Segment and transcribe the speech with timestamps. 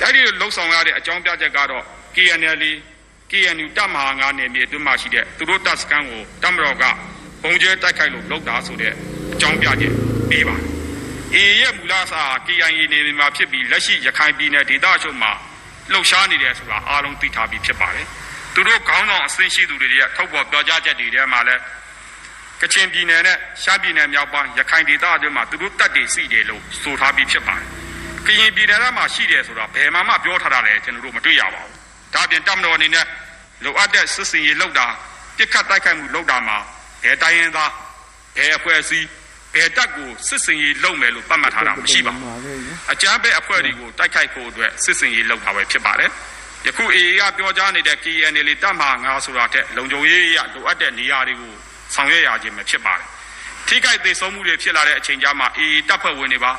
[0.00, 1.84] အဲ့ဒီလှုပ်ဆောင်ရတဲ့အကြောင်းပြချက်ကတော့
[2.16, 2.62] KNL
[3.30, 6.84] KNU တပ်မဟာ9နယ်မြေအတွင်းမှာရှိတဲ့သူတို့တပ်စခန်းကိုတပ်မတော်က
[7.42, 8.92] ပုံကျဲတိုက်ခိုက်လို့လုပ်တာဆိုတဲ့
[9.32, 9.92] အကြောင်းပြချက်
[10.30, 10.68] ပေးပါတယ်။
[11.34, 15.32] AA ရဲ့မူလအစား KIA နေမြေမှာဖြစ်ပြီးလက်ရှိရခိုင်ပြည်နယ်ဒေသအချို့မှာ
[15.92, 18.06] လှုပ်ရှားနေတယ်ဆိုတာအားလုံးသိထားပြီးဖြစ်ပါတယ်။
[18.54, 21.62] သူတို့ခေါင်းဆောင်အဆင့်ရှိသူတွေရဲ့ထုတ်ဖော်ပြောကြားချက်တွေထဲမှာလည်း
[22.60, 27.68] ကချင်ပြည်နယ်နဲ့ရှမ်းပြည်နယ်မြောက်ပိုင်းရခိုင်ဒေသအတွင်းမှာသူတို့တပ်တွေစီတယ်လို့ဆိုထားပြီးဖြစ်ပါတယ်။
[28.26, 31.72] ကရင်ပြည်နယ်မှာရှိတယ်ဆိုတာဘယ်မှမှပြောထားတာလည်းကျွန်တော်တို့မတွေ့ရပါဘူး။
[32.14, 33.06] ဒါအပြင်တပ်မတော်အနေနဲ့
[33.64, 34.86] လိုအပ်တဲ့စစ်စင်ရေးလုပ်တာ
[35.36, 36.56] ပြစ်ခတ်တိုက်ခိုက်မှုလုပ်တာမှာ
[37.02, 37.70] ဘယ်တိုင်းရင်းသား
[38.36, 39.06] ဘယ်အဖွဲ့အစည်း
[39.54, 42.32] ဘယ်တပ်ကိုစစ်စင်ရေးလုပ်မယ်လို့သတ်မှတ်ထားတာမရှိပါဘူး
[42.92, 46.10] အကြမ်းဖက်အဖွဲ့တွေကိုတိုက်ခိုက်ဖို့အတွက်စစ်စင်ရေးလုပ်တာပဲဖြစ်ပါတယ်
[46.66, 51.52] ယခု AA ကပြောကြားနေတဲ့ KNL တပ်မဟာ9ဆိုတာတဲ့လုံခြုံရေးရလိုအပ်တဲ့နေရာတွေကို
[51.94, 53.06] ဆောင်ရွက်ရခြင်းပဲဖြစ်ပါတယ်
[53.68, 56.52] ထိခိုက်သေးဆုံးမှုတွေဖြစ်လာတဲ့အချိန်ကြာမှာ AA တပ်ဖွဲ့ဝင်တွေပါ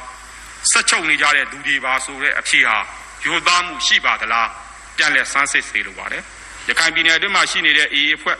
[0.72, 2.78] ဆက်ချုပ်နေကြတဲ့လူတွေပါဆိုတဲ့အဖြေဟာ
[3.26, 4.50] ရိုသားမှုရှိပါသလား
[4.98, 6.24] ပြန်လည်စမ်းစစ်စေလိုပါတယ်
[6.68, 8.38] ရခိုင်ပြည်နယ်အတွင်းမှာရှိနေတဲ့ AA အဖွဲ့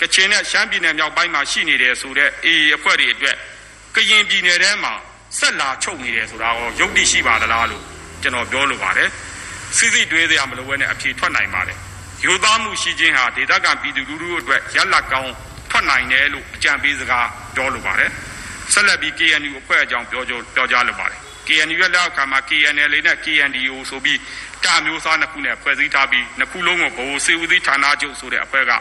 [0.00, 3.36] ကချင်နဲ့ရှမ်းပြည်နယ်မြောက်ပိုင်းမှာရှိနေတယ်ဆိုတဲ့ AA အဖွဲ့တွေအတွက်
[3.94, 4.92] ကရင်ပြည်နယ်ထဲမှာ
[5.38, 7.82] ဆက်လာချုပ်နေတယ်ဆိုတာကိုယုတ်တိရှိပါသလားလို့
[8.22, 9.08] ကျွန်တော်ပြောလိုပါတယ်
[9.76, 11.78] စီစီတွေးစရာမလိုဘဲနဲ့အဖြေထွက်နိုင်ပါတယ်
[12.24, 15.32] ယူသားမှုရှိခြင်းဟာဒေသခံပြည်သူလူထုအတွက်ရလက်ကောင်း
[15.70, 18.10] ထွက်နိုင်တယ်လို့အကြံပေးစကားပြောလိုပါတယ်
[18.72, 24.18] ဆက်လက်ပြီး KNU အဖွဲ့အကြောင်းပြောကြပြောကြားလိုပါတယ် KNU ရဲ့လက်အောက်ခံမှာ KNL နဲ့ KNDO ဆိုပြီး
[24.64, 28.78] တာမျိုးစားနှစ်ခုနဲ့ဖွဲ့စည်းထားပြီးနှစ်ခုလုံးကိုဗဟိုစေဦးစီးဌာနချုပ်ဆိုတဲ့အဖွဲ့ကဓာ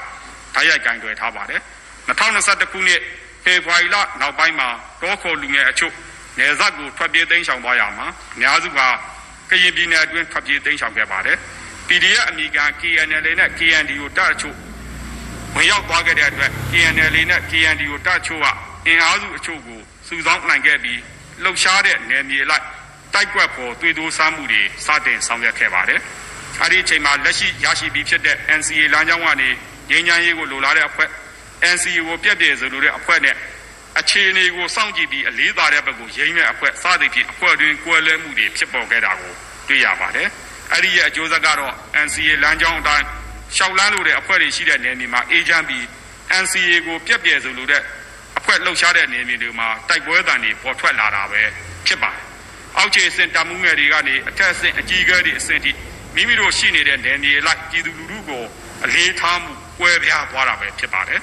[0.59, 1.61] တ်ရိုက်ကင်တွယ်ထားပါတယ်
[2.07, 3.01] 2021ခုနှစ်
[3.43, 4.69] ဖေဖော်ဝါရီလနောက်ပိုင်းမှာ
[5.01, 5.93] တောခေါ်လူငယ်အချို့
[6.37, 8.79] နယ်စပ်ကိုထွက်ပြေးသိမ်းဆောင်သွားရမှာအများစုက
[9.49, 11.37] ကရင်ပြည်နယ်အတွင်းထွက်ပြေးသိမ်းဆောင်ခဲ့ပါတယ်
[11.87, 14.55] PDF အမိခံ KNL နဲ့ KNDO တပ်အချို့
[15.55, 18.47] ဝင်ရောက်သွားခဲ့တဲ့အတွက် KNL နဲ့ KNDO တပ်အချို့က
[18.87, 20.99] အင်အားစုအချို့ကိုစုဆောင်းနိုင်ခဲ့ပြီး
[21.43, 22.65] လှုပ်ရှားတဲ့နယ်မြေလိုက်
[23.13, 25.99] တိုက်ကွက်ပေါ်သွေးတိုးစားမှုတွေစတင်ဆောင်ရွက်ခဲ့ပါတယ်။
[26.61, 29.49] အဲဒီအချိန်မှာလက်ရှိရရှိပြီးဖြစ်တဲ့ NCA လမ်းကြောင်းကနေ
[29.89, 31.09] ငြိမ်းချမ်းရေးကိုလိုလားတဲ့အဖွဲ့
[31.73, 33.35] NCA ကိုပြည့်ပြည့်စုံလို့တဲ့အဖွဲ့နဲ့
[33.99, 39.33] အခြေအနေကိုစောင့်ကြည့်ပြီးအလေးသာတဲ့ဘက်ကိုရိမ့်တဲ့အဖွဲ့စသဖြင့်အဖွဲ့တွင်ကွဲလွဲမှုတွေဖြစ်ပေါ်ခဲ့တာကို
[39.67, 40.27] တွေ့ရပါတယ်။
[40.73, 41.73] အဲဒီရဲ့အကျိုးဆက်ကတော့
[42.05, 43.05] NCA လမ်းကြောင်းအတိုင်း
[43.55, 45.83] ရှောက်လန်းလို့တဲ့အဖွဲ့တွေရှိတဲ့နယ်မြေမှာအေဂျင့်ပြီး
[46.43, 47.83] NCA ကိုပြည့်ပြည့်စုံလို့တဲ့
[48.41, 51.41] အဖွဲ့လှုပ်ရှားတဲ့နယ်မြေတွေမှာတိုက်ပွဲတန်တွေပေါ်ထွက်လာတာပဲ
[51.87, 52.23] ဖြစ်ပါတယ်။
[52.77, 55.71] အောက်ခြေအဆင့်တမှုငယ်တွေကနေအထက်အဆင့်အကြီးအကဲတွေအဆင့်ထိ
[56.15, 58.43] မိမိတို့ရှိနေတဲ့နယ်မြေလိုက်ပြည်သူလူထုကို
[58.85, 61.21] အလေးထားမှုကွဲပြားသွားတာပဲဖြစ်ပါတယ်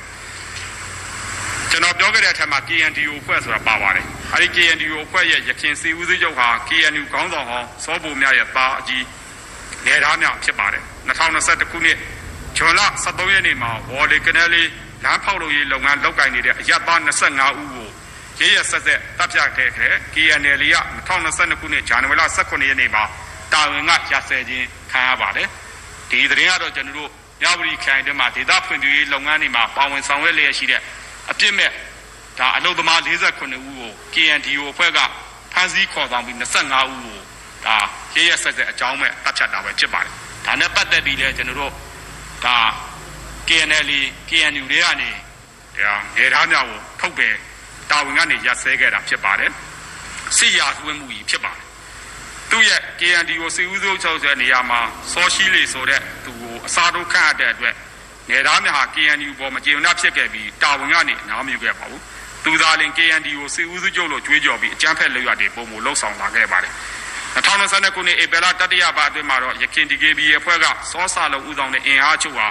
[1.70, 9.04] ကျွန်တော်ပြောခဲ့တဲ့အထက်မှာ KNDO ဖွဲ့ဆိုတာပါပါတယ်အဲဒီ KNDO ဖွဲ့ရဲ့ရခင်စီဦးစီးချုပ်ဟာ KNU ခေါင်းဆောင်ဟောင်းစောဘူမြရဲ့သားအကြီး
[9.86, 11.96] နေသားများဖြစ်ပါတယ်2021ခုနှစ်
[12.58, 14.62] ဇွန်လ23ရက်နေ့မှာဝေါ်လီကနေလီ
[15.04, 17.88] လမ်းဖောက်လို့ရေးလုပ်ငန်းလုပ်ကိုင်နေတဲ့အရက်သား25ဦးကို
[18.40, 20.76] ရရဆက်ဆက်တပ်ဖြတ်ခဲ့တဲ့ KNL က
[21.08, 23.04] 2022ခုနှစ်ဇန်နဝါရီလ18ရက်နေ့မှာ
[23.52, 25.48] တာဝန်ကရစဲခြင်းခံရပါတယ်
[26.10, 27.10] ဒီသတင်းကတော့ကျွန်တော်တို့
[27.42, 30.80] မြဝတီခိုင်တွင်မှာဒေသဖွံ့ဖြိုးရေးလုပ်ငန်းတွေမှာပါဝင်ဆောင်ရွက်လျက်ရှိတဲ့
[31.30, 31.70] အပြစ်မဲ့
[32.38, 34.98] ဒါအလုပ်သမား48ဦးကို KNDO အဖွဲ့က
[35.52, 37.18] ဖမ်းဆီးခေါ်ဆောင်ပြီး25ဦးကို
[37.66, 37.76] ဒါ
[38.14, 40.12] ရရဆက်ဆက်အကြောင်းမဲ့တပ်ဖြတ်တာပဲဖြစ်ပါတယ်
[40.46, 41.72] ဒါနဲ့ပတ်သက်ပြီးလဲကျွန်တော်တို့
[42.44, 42.56] ဒါ
[43.48, 43.90] KNL
[44.28, 45.10] KNU တွေကနေ
[45.78, 47.34] ဒါနေသားများကိုထုတ်ပယ်
[47.90, 49.52] တာဝန်ကနေရပ်စဲခဲ့တာဖြစ်ပါတယ်
[50.36, 51.64] စစ်ရာသွင်းမှုကြီးဖြစ်ပါတယ်
[52.50, 54.80] သူ့ရဲ့ KND ကိုစီဦးစိုးချုပ်တဲ့နေရာမှာ
[55.12, 57.74] စောရှိလေဆိုတဲ့သူကိုအစားထိုးခန့်အပ်တဲ့အတွက်
[58.30, 62.02] နေသားများဟာ KND ပေါ်မကျေနပ်ဖြစ်ခဲ့ပြီးတာဝန်ကနေနားမယူခဲ့ပါဘူး
[62.44, 66.72] သူသာလင် KND ကိုစီဦးစိုးချုပ်လို့ကြွေးကြော်ပြီးအကြမ်းဖက်လုပ်ရတဲ့ပုံမှုလှုပ်ဆောင်လာခဲ့ပါတယ်
[67.34, 72.46] 2022ခုနှစ်ဧပြီလတတိယပတ်အတွင်းမှာတော့ရခင် DKB အဖွဲ့ကစောစာလုံးဦးဆောင်တဲ့အင်အားချုပ်ဟာ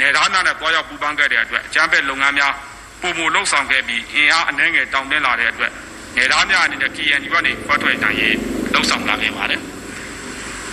[0.00, 2.52] နေသားများနဲ့တွားရောက်ပူးပေါင်းခဲ့တဲ့အတွက်အကြမ်းဖက်လုပ်ငန်းများ
[3.00, 5.72] ပုံမှုလှုပ်ဆောင်ခဲ့ပြီးအင်အားအနှဲငယ်တောင်းတင်းလာတဲ့အတွက်
[6.16, 8.36] နေသားများအနေနဲ့ KND ကနေခွဲထွက်နိုင်ရေး
[8.72, 9.60] လှုပ်ဆောင်လာခဲ့ပါတယ်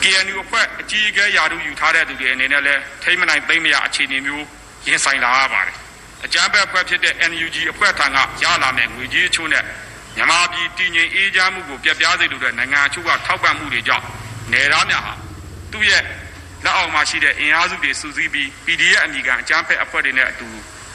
[0.04, 4.46] KNU အဖွဲ့အကြီးအကဲယာတို့ယူထားတဲ့သူတွေအနေနဲ့လည်းထိမနိုင်သိမ့်မရအခြေအနေမျိုး
[4.88, 5.76] ရင်ဆိုင်လာရပါတယ်
[6.26, 9.64] အကြမ်းဖက်အဖွဲ့ဖြစ်တဲ့ NUG အဖွဲ့ထံကရလာမယ့်ငွေကြေးအချို့နဲ့
[10.16, 14.06] မြန်မာပြည်တည်ငြိမ်အေးချမ်းမှုကိုပြပြစေလိုတဲ့နိုင်ငံအချို့ကထောက်ပံ့မှုတွေကြောင့်
[14.54, 15.14] နေသားများဟာ
[15.72, 16.04] သူ့ရဲ့
[16.64, 20.48] လက်အောက်မှာရှိတဲ့အင်အားစုတွေစုစည်းပြီး PDF အမိခံအကြမ်းဖက်အဖွဲ့တွေနဲ့အတူ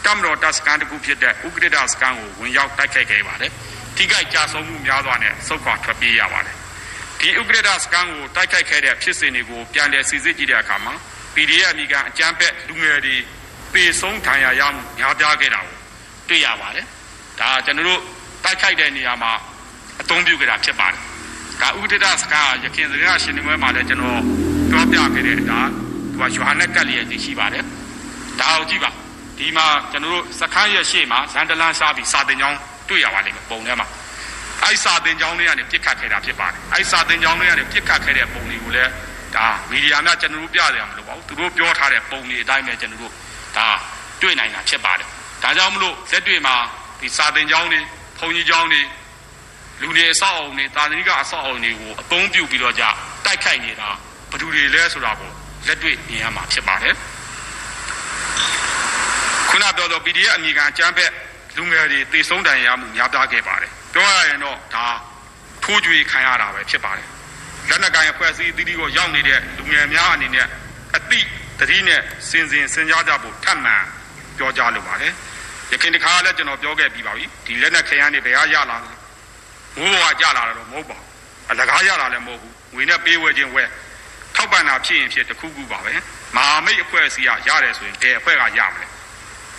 [0.04, 3.52] တမတော်တပ်စကန်တစ်ခုဖြစ်တဲ့ဥက္ကဋ္ဌစကန်ကိုဝင်ရောက်တိုက်ခိုက်ခဲ့ပါတယ်။
[3.96, 6.56] ထိခိုက်ကြဆုံးမှုများစွာနဲ့ဆုတ်ခွာထွက်ပြေးရပါတယ်။
[7.20, 10.94] ဒီဥက္ကဋ္ဌစကန်ကိုတိုက်ခိုက်ခဲ့တဲ့ဖြစ်စဉ်တွေကိုပြန်လည်စစ်ဆေးကြည့်တဲ့အခါမှာ
[11.34, 13.16] PDF အမိခံအကြမ်းဖက်လူငယ်တွေ
[13.72, 15.76] ပေဆုံးထံရရမှုများပြားခဲ့တာကို
[16.28, 16.86] တွေ့ရပါတယ်။
[17.40, 18.00] ဒါကျွန်တော်တို့
[18.44, 19.32] တိုက်ခိုက်တဲ့နေရာမှာ
[20.00, 21.00] အသုံးပြုကြတာဖြစ်ပါတယ်။
[21.60, 27.64] ဒါဥက္ကဋ္ဌစကန်ရခင်စကားရှင်နေပွဲမှာလည်းကျွန်တော် ပြောပြခဲ့တဲ့ဒါသူကယွာနဲ့ကတ်လျက်ရှိပါတယ်။
[28.40, 28.90] ဒါကိုကြည့်ပါ
[29.38, 33.86] ဒီမှာကျွန်တော်တို့စခန်းရဲ့ရှေ့မှာဇန်တလန်းစားပြီးစာတင်ကြောင်းတွေ့ရပါလိမ့်မယ်ပုံထဲမှာ
[34.62, 38.90] အဲ့စာတင်ကြောင်းတွေကနေပြစ်ခတ်ခဲ့တာဖြစ်ပါတယ်အဲ့စာတင်ကြောင်းတွေကနေပြစ်ခတ်ခဲ့တဲ့ပုံတွေကိုလည်း
[39.36, 43.12] ဒါမီဒီယာများကျွန်တော်တို့ပြရမှာမလို့ပါဘူးသူတို့ပြောထားတဲ့ပုံတွေအတိုင်းပဲကျွန်တော်တို့
[43.56, 43.68] ဒါ
[44.22, 45.08] တွေ့နိုင်တာဖြစ်ပါတယ်
[45.42, 46.56] ဒါကြောင့်မလို့လက်တွေ့မှာ
[47.00, 47.80] ဒီစာသင်ကျောင်းတွေ
[48.18, 48.80] ဘုံကြီးကျောင်းတွေ
[49.80, 52.84] လူတွေအဆောက်အအုံတွေတာသနိကအဆောက်အအုံတွေကိုအသုံးပြုပြီးတော့ကြ
[53.24, 53.88] တိုက်ခိုက်နေတာ
[54.30, 55.30] ဘယ်သူတွေလဲဆိုတာကို
[55.66, 56.94] လက်တွေ့မြင်ရမှာဖြစ်ပါတယ်
[59.48, 61.12] ခုနပြောသော PDF အမိခံအကြမ်းဖက်
[61.56, 64.86] လူငယ်တွေတေဆုံးတန်ရမှုများပြားခဲ့ပါတယ်ပြောရရင်တော့ဒါ
[65.64, 67.08] ထိုးကြွေခံရတာပဲဖြစ်ပါတယ်
[67.68, 70.46] လက်နက်ကိုင်အဖွဲ့အစည်းအသီးသီးကိုရောက်နေတဲ့လူငယ်များအနေနဲ့
[70.96, 71.20] အတိ
[71.60, 73.76] တတိနဲ့စင်စင်စဉ်းစားကြဖို့ထပ်မံ
[74.38, 75.12] ပြောကြားလိုပါတယ်
[75.72, 78.92] ရခင်တခါလည်းကျွန်တော်ပြောခဲ့ပြီးပါပြီဒီလက်နက်ခရမ်းတွေဘယ်ဟာရလာလဲ
[79.76, 81.06] မိုးဘောကကြလာတာတော့မဟုတ်ပါဘူး
[81.50, 83.68] အလကားရလာလည်းမဟုတ်ဘူးငွေနဲ့ပေးဝယ်ခြင်းဝယ်
[84.38, 85.94] ထောက်ပံ့တာဖြစ်ရင်ဖြစ်တခုခုပါပဲ
[86.36, 88.86] မဟာမိတ်အဖွဲ့အစည်းကရတယ်ဆိုရင်ဘယ်အဖွဲ့ကရမလဲ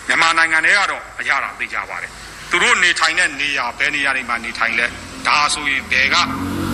[0.06, 2.10] မြန်မာနိုင်ငံထဲကတော့အရတာသိကြပါတယ်
[2.50, 4.86] သူတို့နေထိုင်တဲ့နေရာဘယ်နေရာတွေမှာနေထိုင်လဲ
[5.26, 6.16] ဒါဆိုရင်ဘယ်က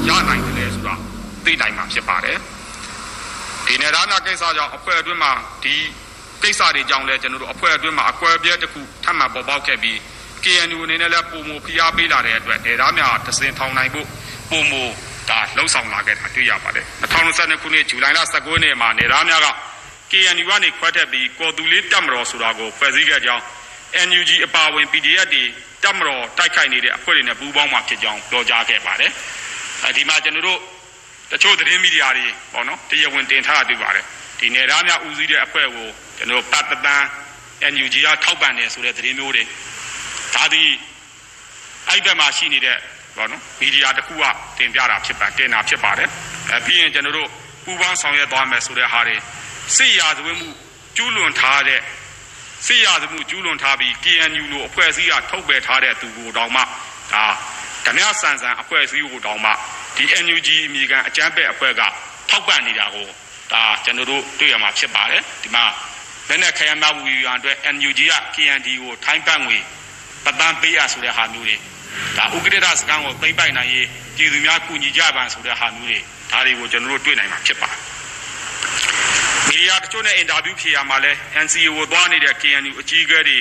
[0.09, 0.95] ရနိုင်တယ်လဲဆိုတာ
[1.45, 2.39] သိနိုင်မှာဖြစ်ပါတယ်
[3.67, 5.33] ဒီနေရာနာကိစ္စကြောင့်အဖွဲ့အတွင်းမှာ
[5.65, 5.75] ဒီ
[6.43, 9.97] ကိစ္စတွေကြောင့်လည်းကျွန်တော်တို့အဖွဲ့အတွင်းမှာအကွဲပြဲတစ်ခုထပ်မံပေါ်ပေါက်ခဲ့ပြီး
[10.45, 14.07] KNU အနေနဲ့လည်းပုံမဖိအားပေးလာတဲ့အတွက်ဒေသများတစင်ထောင်နိုင်ဖို့
[14.51, 14.73] ပုံမ
[15.31, 19.49] ဒါလှုပ်ဆောင်လာခဲ့တာတွေ့ရပါတယ်2022ခုနှစ်ဇူလိုင်လ19ရက်နေ့မှာနေရာများက
[20.11, 23.43] KNU ကနေခွဲထွက်ပြီးကော်တူလေးတက်မတော်ဆိုတာကိုဖွဲ့စည်းခဲ့ကြောင်း
[24.09, 25.43] NUG အပါအဝင် PDF တွေ
[25.83, 29.11] တက်မတော်တိုက်ခိုက်နေတဲ့အဖွဲ့တွေနဲ့ပူးပေါင်းမှဖြစ်ကြောင်းပြောကြားခဲ့ပါတယ်
[29.83, 30.61] အဲဒီမှာကျွန်တော်တို့
[31.31, 34.05] တချို့သတင်းမီဒီယာတွေပေါ့နော်တရားဝင်တင်ထားတွေ့ပါတယ်
[34.39, 37.05] ဒီနေရာများဦးစီးတဲ့အဖွဲ့ကိုကျွန်တော်ပတ်တတန်း
[37.73, 39.43] NUG ကထောက်ပံ့တယ်ဆိုတဲ့သတင်းမျိုးတွေ
[40.35, 40.71] ဒါသည်
[41.89, 42.79] အဲ့ဘက်မှာရှိနေတဲ့
[43.17, 44.25] ပေါ့နော်မီဒီယာတစ်ခုက
[44.59, 46.09] တင်ပြတာဖြစ်ပါတင်တာဖြစ်ပါတယ်
[46.53, 47.29] အဲပြီးရင်ကျွန်တော်တို့
[47.65, 49.17] ပူးပေါင်းဆောင်ရွက်သွားမယ်ဆိုတဲ့ဟာတွေ
[49.77, 50.49] စစ်ရာဇဝတ်မှု
[50.97, 51.81] ကျူးလွန်ထားတဲ့
[52.67, 57.25] စစ်ရာဇဝတ်မှုကျူးလွန်ထားပြီး KNU လိုအဖွဲ့အစည်းကထုတ်ပယ်ထားတဲ့သူကိုတောင်မှဒါ
[57.87, 59.51] ဓမြဆန်ဆန်အဖွဲ့အစည်းကိုတောင်မှ
[59.97, 61.83] ဒီ NUG အမိကန်အကြမ်းဖက်အဖွဲ့က
[62.31, 63.07] ထောက်ပံ့နေတာကို
[63.53, 65.65] ဒါကျွန်တော်တို့တွေ့ရမှာဖြစ်ပါတယ်ဒီမှာ
[66.29, 69.59] လက်နဲ့ခရမ်းမဝူရန်အတွက် NUG က KND ကိုထိုင်းပတ်ငွေ
[70.25, 71.57] ပတန်းပေးရဆိုတဲ့ဟာမျိုးတွေ
[72.17, 75.99] ဒါဥက္ကဋ္ဌစကန်ကိုသိမ့်ပိုက်နိုင်ရေးပြည်သူများကူညီကြပါဆိုတဲ့ဟာမျိုးတွေ
[76.33, 77.79] ဒါတွေကိုကျွန်တော်တို့တွေ့နိုင်မှာဖြစ်ပါတယ်
[79.49, 81.13] မီဒီယာတချို့နဲ့အင်တာဗျူးဖြေရမှာလဲ
[81.45, 83.39] NCA ကိုသွားနေတဲ့ KNU အကြီးအကဲတွေ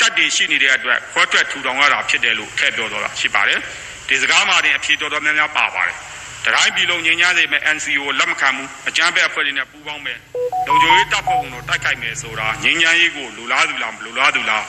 [0.00, 3.60] တက်တည်ရှိနေတဲ့အတွက်ခွဲထွက်ထူထောင်ရတာဖြစ်တယ်လို့ထည့်ပြောတော့တာရှိပါတယ်
[4.08, 5.96] ဒီစကားမှာတင်အဖြေတော်တော်များများပါပါတယ်
[6.44, 10.18] တတိုင်းပြည်လုံးငြိမ်းချမ်းစေမဲ့ NCO ကိုလက်မခံဘူးအကြမ်းဖက်အဖွဲ့တွေနဲ့ပူးပေါင်းမယ်
[10.66, 14.64] လုံခြုံရေးတပ်ဖွဲ့ဝင်တို့တိုက်ခိုက်မယ်ဆိုတာငြိမ်းချမ်းရေးကိုလူလားသူလားမလူလားသူလား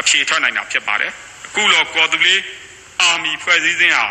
[0.00, 1.12] အဖြေထွက်နိုင်တာဖြစ်ပါတယ်
[1.46, 2.40] အခုတော့ကော်တူလေး
[3.02, 4.06] အာမီဖွဲ့စည်းခြင်းဟာ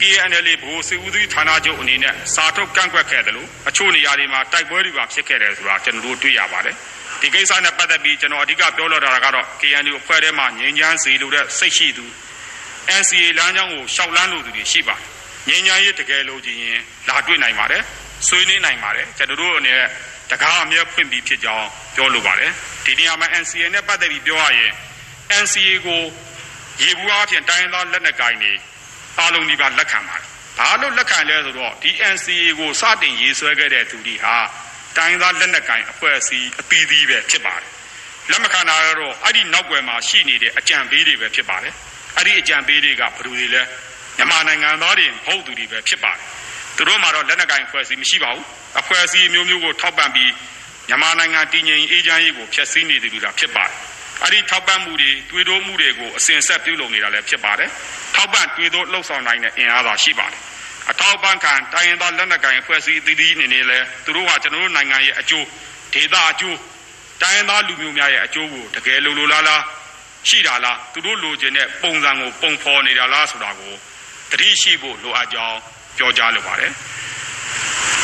[0.00, 6.76] KNL ဘိုးစစ်ဦးစီးဌာနချုပ်အနေနဲ့စာထုတ်ကန့်ကွက်ခဲ့တယ်လို့အချို့နေရာတွေမှာတိုက်ပွဲတွေပါဖြစ်ခဲ့တယ်ဆိုတာကျွန်တော်တို့တွေ့ရပါတယ်
[7.20, 12.06] ဒီကိစ္စနဲ့ပတ်သက်ပြီးကျွန်တော်အဓိကပြောလိုတာကတော့ KNU အဖွဲ့ထဲမှာငြိမ်းချမ်းစေလိုတဲ့စိတ်ရှိသူ
[13.00, 15.06] NCA လမ်းကြောင်းကိုရှောက်လန်းလို့သူတွေရှိပါတယ်
[15.48, 17.82] ငြိမ်းချမ်းရေးတကယ်လို့ချင်းရင်လာတွေ့နိုင်ပါတယ်
[18.28, 19.88] ဆွေးနွေးနိုင်ပါတယ်ကျွန်တော်တို့အနေနဲ့
[20.30, 22.50] တကားအမြဲဖွင့်ပြီးဖြစ်ကြောင်းပြောလိုပါတယ်
[22.84, 24.72] ဒီနေရာမှာ NCA နဲ့ပတ်သက်ပြီးပြောရရင်
[25.42, 26.00] NCA ကို
[26.80, 28.52] ရေဘူးအဖြစ်တိုင်းသားလက်နက်ကိုင်တွေ
[29.18, 30.24] အားလုံးဒီပါလက်ခံပါတယ်
[30.58, 34.36] ဘာလို့လက်ခံလဲဆိုတော့ဒီ NCA ကိုစတင်ရေးဆွဲခဲ့တဲ့သူတွေဟာ
[34.96, 37.68] တိုင်းသားလက်နက်ကိုင်အဖွဲ့အစည်းအပီးသီးပဲဖြစ်ပါတယ်
[38.30, 41.74] လက်မခံတာတော့အဲ့ဒီနောက်ွယ်မှာရှိနေတဲ့အကြံပေးတွေပဲဖြစ်ပါတယ်
[42.16, 43.62] အဲ့ဒီအကြံပေးတွေကဘယ်သူတွေလဲ
[44.16, 46.22] မြန်မာနိုင်ငံသားတွေမဟုတ်သူတွေပဲဖြစ်ပါတယ်
[46.76, 48.44] သူတို့မှာတော့လက်နက်ကိုင်အဖွဲ့အစည်းမရှိပါဘူး
[48.80, 50.32] အဖွဲ့အစည်းမျိုးမျိုးကိုထောက်ပံ့ပြီး
[50.88, 53.76] မြန်မာနိုင်ငံတည်ငြိမ်အေးချမ်းရေးကိုဖျက်ဆီးနေသူတွေကဖြစ်ပါတယ်
[54.22, 57.70] အဲ့ဒီထောက်ပံ့မှုတွေတွေးတိုးမှုတွေကိုအစဉ်ဆက်ပြုလုပ်နေတာလည်းဖြစ်ပါတယ်
[58.14, 60.40] ထောက်ပံ့တွေးတိုးလှုပ်ဆောင်နိုင်တဲ့အင်အားသာရှိပါတယ်
[60.90, 65.46] အထောက်ပံ့ခံတိုင်းရင်းသားလက်နက်ကိုင်အဖွဲ့အစည်းအသီးသီးအနေနဲ့လည်းသူတို့ကကျွန်တော်တို့နိုင်ငံရဲ့အကျိုး
[65.94, 66.58] ဒေသအကျိုး
[67.22, 69.62] တိုင်းရင်းသားလူမျိုးများရဲ့အကျိုးကိုတကယ်လိုလိုလားလား
[70.28, 73.74] ရှိတာလားသူတို့လိုချင်တဲ့ပုံစံကိုပုံဖော်နေတာလားဆိုတာကို
[74.30, 75.58] တတိရှိဖို့လိုအပ်ကြောင်း
[75.98, 76.72] ပြောကြားလိုပါတယ်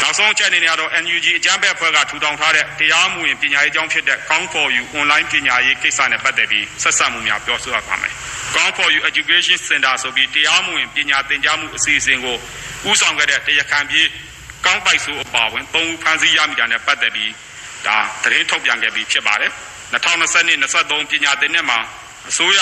[0.02, 8.12] နောက်ဆုံးချက်အနေနဲ့ကတော့ NUG အကြမ်းဖက်အဖွဲ့ကထူထောင်ထားတဲ့တရားမှုရင်ပညာရေးကျောင်းဖြစ်တဲ့ Count for You online ပညာရေးကိစ္စနဲ့ပတ်သက်ပြီးဆက်ဆက်မှုများပြောဆိုရပါမယ်။
[8.54, 12.36] Count for You Education Center ဆိုပြီးတရားမှုရင်ပညာသင်ကြားမှုအစီအစဉ်ကို
[12.88, 14.06] ဦးဆောင်ခဲ့တဲ့တရားခံပြေး
[14.66, 17.30] ကောင်းပိုက်ဆိုအပါဝင်၃ဦးဖမ်းဆီးရမိတာနဲ့ပတ်သက်ပြီး
[17.86, 19.50] ဒါသတင်းထုတ်ပြန်ခဲ့ပြီးဖြစ်ပါတယ်။
[19.92, 21.78] 2020 23ပညာသင်နှစ်မှာ
[22.30, 22.60] အစိုးရ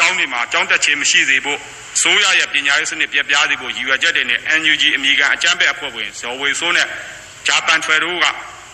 [0.00, 1.58] ကျောင်းတွေမှာကျောင်းတက်ခြင်းမရှိစေဖို့
[2.02, 6.86] ဆိုးရရဲ့ပညာရေးစနစ်ပြပြစေဖို့ရည်ရွယ်ချက်တွေနဲ့ NUG အမိကန်အကြမ်းဖက်အဖွဲ့ဝင်ဇော်ဝေဆိုးနဲ့
[7.46, 8.26] ဂျပန်ထွယ်တို့က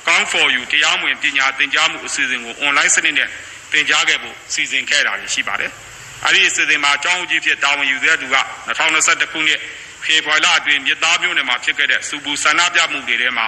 [0.06, 3.28] Count for You တရားမဝင်ပညာသင်ကြားမှုအစီအစဉ်ကို online စနစ်နဲ့
[3.72, 5.70] သင်ကြားခဲ့ဖို့စီစဉ်ခဲ့တာရှိပါတယ်။
[6.26, 8.36] အဲဒီအစီအစဉ်မှာအကြောင်းအကြီးဖြစ်တာဝန်ယူတဲ့သူက
[8.68, 9.60] 2021ခုနှစ်
[10.04, 13.46] ဖေဖော်ဝါရီလအတွင်းမြစ်သားမျိုးနယ်မှာဖြစ်ခဲ့တဲ့စူပူဆန္ဒပြမှုတွေထဲမှာ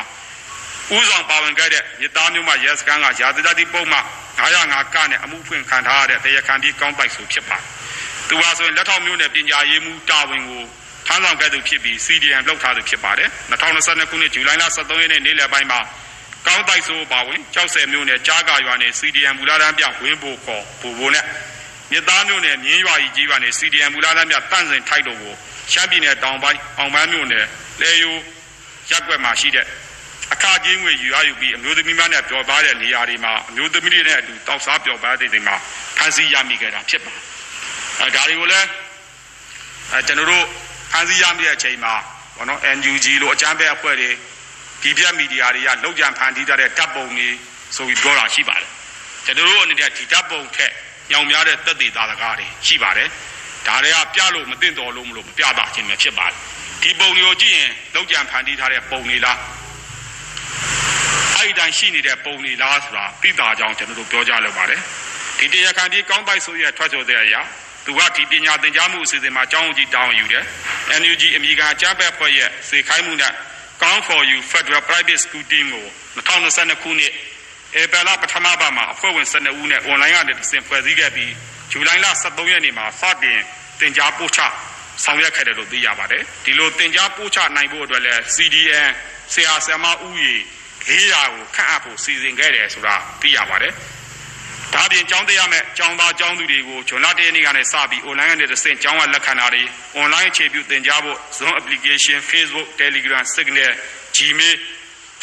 [0.97, 3.99] ဥဆောင်ပါဝင်ခဲ့တဲ့မြစ်သားမျိုးမှာရဲစခန်းကရာဇသတိပုံမှ
[4.39, 7.65] 905ကနဲ့အမှုဖွင့်ခံထားရတဲ့တရားခံပြီးကောင်းပိုက်ဆိုဖြစ်ပါတယ်။
[8.29, 10.65] သူဟာဆိုရင်လက်ထောက်မျိုးနဲ့ပညာရေးမှုတာဝန်ကို
[11.07, 15.81] ထထမ်းဆောင်ခဲ့သူဖြစ်ပြီး CDM လောက်ထားသူဖြစ်ပါတယ်2022ခုနှစ်ဇူလိုင်လ23ရက်နေ့နေ့လယ်ပိုင်းမှာ
[16.47, 21.25] ကောင်းတိုက်ဆိုးပါဝင်ကြောက်စဲမျိုးနဲ့ကြားကာရွာနဲ့ CDM မူလာတန်းပြဝင်းဖို့ခေါ်ဘူဘိုနဲ့
[21.93, 25.35] မြစ်သားမျိုးနဲ့မြင်းရွာကြီးကြီးရွာနဲ့ CDM မူလာတန်းပြတန့်စင်ထိုက်တို့ကို
[25.73, 27.45] ရှမ်းပြည်နယ်တောင်ပိုင်းအောင်ပန်းမျိုးနဲ့
[27.81, 28.15] လေယို
[28.91, 29.67] ရက်ွက်မှာရှိတဲ့
[30.33, 35.57] အခါကြီးငွေယူရယူပြီးအမျိုးသမီးများနဲ့ပျော်ပါတဲ့နေရာတွေမှာအမျိုးသမီးတွေနဲ့အတူတောက်စားပျော်ပါတဲ့တွေမှာ
[35.97, 37.23] ဖန်ဆီးရမိခဲ့တာဖြစ်ပါတယ်။
[38.01, 38.67] အဲဒါတွေကိုလည်း
[39.93, 40.45] အဲကျွန်တော်တို့
[40.93, 41.95] ဖန်ဆီးရမိတဲ့အချိန်မှာ
[42.37, 44.11] ဘောနော် NUG လို့အကြမ်းဖက်အဖွဲ့တွေ
[44.83, 47.29] ဒီပြက်မီဒီယာတွေကလောက်ကြံဖန်တီးထားတဲ့တပ်ပုံတွေ
[47.77, 48.71] ဆိုပြီးပြောတာရှိပါတယ်။
[49.25, 50.73] ကျွန်တော်တို့အနေနဲ့ဒီတပ်ပုံထက်
[51.11, 53.09] ညောင်များတဲ့တက်သေးသားစကားတွေရှိပါတယ်။
[53.67, 56.37] ဒါတွေကပြလို့မသိတော်လို့မလို့မပြတာခြင်းပဲဖြစ်ပါတယ်။
[56.83, 59.39] ဒီပုံတွေကိုကြည့်ရင်လောက်ကြံဖန်တီးထားတဲ့ပုံတွေလား
[61.39, 64.81] အဲ့ဒီတိုင်းရှိနေတဲ့ပုံတွေလားဆိုတာသိတာကြောင့်ကျွန်တော်တို့ပြောကြလို့ပါတယ်
[65.39, 67.41] ဒီတရားခံဒီကောင်းပိုက်ဆိုရထွက်ဆိုတဲ့အရာ
[67.87, 70.45] သူကဒီပညာသင်ကြားမှုအစီအစဉ်မှာအကြောင်းကြီးတောင်းယူတယ်
[71.01, 73.33] NUG အမိကအကြမ်းဖက်ဖွဲ့ရဲ့စေခိုင်းမှုနဲ့
[73.83, 77.13] Count for You Federal Private School Team ကို2022ခုနှစ်
[77.81, 81.33] ဧပြီလပထမပတ်မှာအဖွဲ့ဝင်12ဦးနဲ့ online ကနေတဆင့်ဖွဲ့စည်းခဲ့ပြီး
[81.71, 83.39] ဇူလိုင်လ23ရက်နေ့မှာစတင်
[83.81, 84.41] သင်ကြားပို့ချ
[85.05, 88.91] ဆောင်ရွက်ခဲ့တယ်လို့သိရပါတယ်ဒီလိုသင်ကြားပို့ချနိုင်ဖို့အတွက်လည်း CDN
[89.33, 90.37] ဆရာဆရာမဦးရေ
[90.87, 93.73] 400ကိုခန့်အပ်ဖို့စီစဉ်ခဲ့တယ်ဆိုတာသိရပါတယ်။
[94.75, 99.63] ဒါပြင်ကျောင်းတရားမဲ့ကျောင်းသားကျောင်းသူတွေကိုဂျွန်လာတရနေ့ကနေစပြီး online နဲ့တစ်ဆင့်ကျောင်းဝလက်ခံတာတွေ
[100.01, 103.73] online အခြေပြုသင်ကြားဖို့ Zoom application Facebook Telegram Signal
[104.17, 104.57] Gmail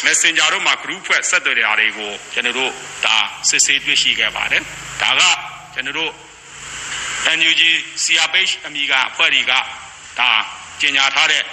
[0.05, 2.71] Messenger တို့မှာ group ဖွဲ့ဆက်သွယ်တဲ့အားတွေကိုကျွန်တော်တို့
[3.05, 3.17] ဒါ
[3.49, 4.61] စစ်ဆေးတွေ့ရှိခဲ့ပါတယ်။
[5.01, 5.21] ဒါက
[5.73, 6.11] ကျွန်တော်တို့
[7.37, 7.61] NUG
[8.03, 9.51] CRPH အမိကအဖွဲ့တွေက
[10.19, 10.31] ဒါ
[10.81, 11.43] ကျင်ညာထားတဲ့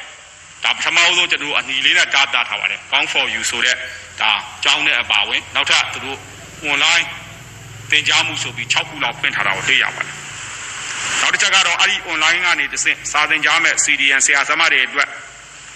[0.64, 3.76] ဒါပထမဆုံးကျွန်တော်တို့အနီလေးနဲ့တားတာထားပါတယ် count for you ဆိုတဲ့
[4.20, 4.30] ဒါ
[4.64, 6.18] ကြောင်းတဲ့အပါဝင်နောက်ထပ်သူတို့
[6.70, 7.06] online
[7.90, 10.16] သင်ကြားမှုဆိုပြီး6ခုလောက်ဖွင့်ထားတာကိုတွေ့ရပါတယ်
[11.20, 15.08] နောက်တစ်ချက်ကတော့အဲ့ဒီ online ကနေတစ်ဆင့်စာသင်ကြားမဲ့ CDN ဆရာသမားတွေအတွက်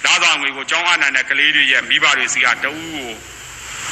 [0.05, 3.11] လာဆောင်ငွေကိုကျောင်းအနှံတဲ့ကလေးတွေရဲ့မိဘတွေစီကတအူးကို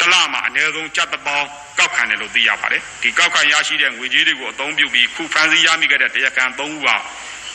[0.00, 1.48] တလမှာအနည်းဆုံးကြက်တပေါင်း
[1.78, 6.96] ကောက်ခံတယ်လို့သိရပါတယ်ဒီကောက်ခံရရှိတဲ့ငွေကြေးတွေကိုအသုံးပြုပြီးခုဖန်စီရမိခဲ့တဲ့တရားခံ၃ဦးဟာ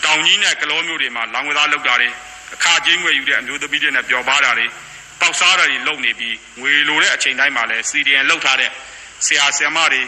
[0.03, 2.10] တောင်ကြီးနဲ့ကလောမျိုးတွေမှာလောင်ဝသားလောက်တာတွေ
[2.56, 4.65] အခါချင်းငွေယူတဲ့အမျိုးသမီးတွေနဲ့ပျော်ပါတာတွေ
[5.22, 8.72] ပေါက်စားတာတွေလုပ်နေပြီးငွေလိုတဲ့အချိန်တိုင်းမှာလဲ CDN လောက်ထားတဲ့
[9.25, 10.01] ဆရာဆရာမတွေ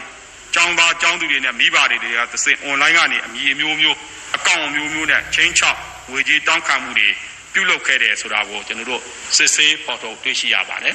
[0.54, 3.96] ကျောင်းသားကျောင်းသူတွေနဲ့မိဘတွေတွေကသစင် online ကနေအမည်အမျိုးမျိုး
[4.36, 5.78] အကောင့်အမျိုးမျိုးနဲ့ချင်းချောက်
[6.10, 7.08] ငွေကြေးတောင်းခံမှုတွေ
[7.52, 9.02] ပြုလုပ်ခဲ့တယ်ဆိုတာကိုကျွန်တော်တို့
[9.36, 10.94] စစ်ဆေးဖော်ထုတ်တွေ့ရှိရပါတယ်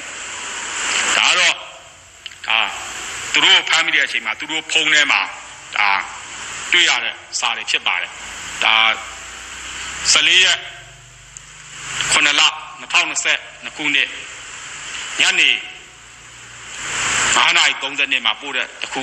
[1.17, 1.55] ဒါတော့
[2.47, 2.59] ဒါ
[3.33, 5.21] သူတို့ဖမ်းမိတဲ့အချိန်မှာသူတို့ဖုန်းထဲမှာ
[5.75, 5.91] ဒါ
[6.71, 8.11] တွေ့ရတဲ့စာတွေဖြစ်ပါတယ်
[8.63, 8.75] ဒါ
[10.13, 10.57] 14ရက်
[12.13, 12.41] 9လ
[12.81, 14.09] 2020ခုနှစ်
[15.21, 15.49] ညနေ
[17.35, 19.01] 9:30နှစ်မှာပို့တဲ့တခု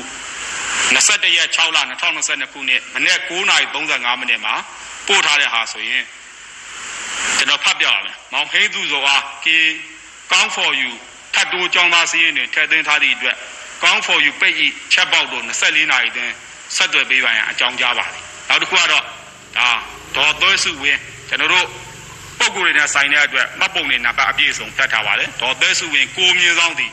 [0.95, 4.55] 21ရက်6လ2022ခုနှစ်မနေ့9:35မိနစ်မှာ
[5.09, 6.05] ပို့ထားတဲ့ဟာဆိုရင်
[7.39, 9.59] ကျွန်တော်ဖတ်ပြရမယ်မောင်ဟိသူဆိုအားကေ
[10.33, 10.91] ကောင်း for you
[11.35, 13.37] ထတ်တိုးចောင်းသားစည်းရင်တွင်ထည့်သွင်းထားသည့်အတွက်
[13.83, 16.31] ကောင်း for you ပိတ်ဤချက်ပေါက်တို့24နာရီတွင်
[16.77, 19.03] ဆက်သွယ်ပေးပါရန်အကြောင်းကြားပါတယ်နောက်တစ်ခုကတော့
[19.59, 19.69] ဒါ
[20.17, 21.67] ဒေါ်သွဲစုဝင်းကျွန်တော်တို့
[22.39, 26.93] ပုံကိုယ်တွေနဲ့ဆိုင်တဲ့အတွက်မှတ်ပုံတွေနံပါတ်အပြည့်အစုံတတ်ထားပါတယ်ဒေါ်သွဲစုဝင်းကိုမြင့်ဆောင်သည်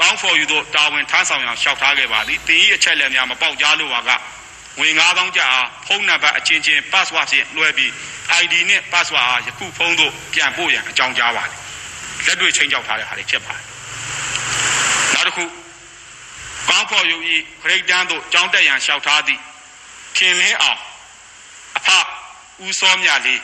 [0.00, 4.10] ကောင်း for you တို့တာဝန်ထမ်းဆောင်ရန်လျှောက်ထားခဲ့ပါသည်တင်ဤအချက်လက်များမပေါက်ကြားလို့ပါက
[4.78, 7.90] ငွေ9000ကျပ်အားဖုန်းနံပါတ်အချင်းချင်း password ဖြင့်လွှဲပြီး
[8.42, 11.52] ID နဲ့ password အားယခုဖုန်းတို့ပြန်ပို့ရန်အကြောင်းကြားပါတယ်
[12.26, 13.64] လက်တွေ့ချင်းကြောက်ထားတဲ့ဟာတွေဖြစ်ပါတယ်
[15.14, 15.44] နောက်တစ်ခု
[16.68, 19.40] ကောင်း for you ဤဂရိတ်တန်းတို့ကြောင်းတက်ရန်လျှောက်ထားသည့်
[20.16, 20.80] ခင်လင်းအောင်
[21.76, 21.88] အဖ
[22.64, 23.40] ဦးစောမြလေး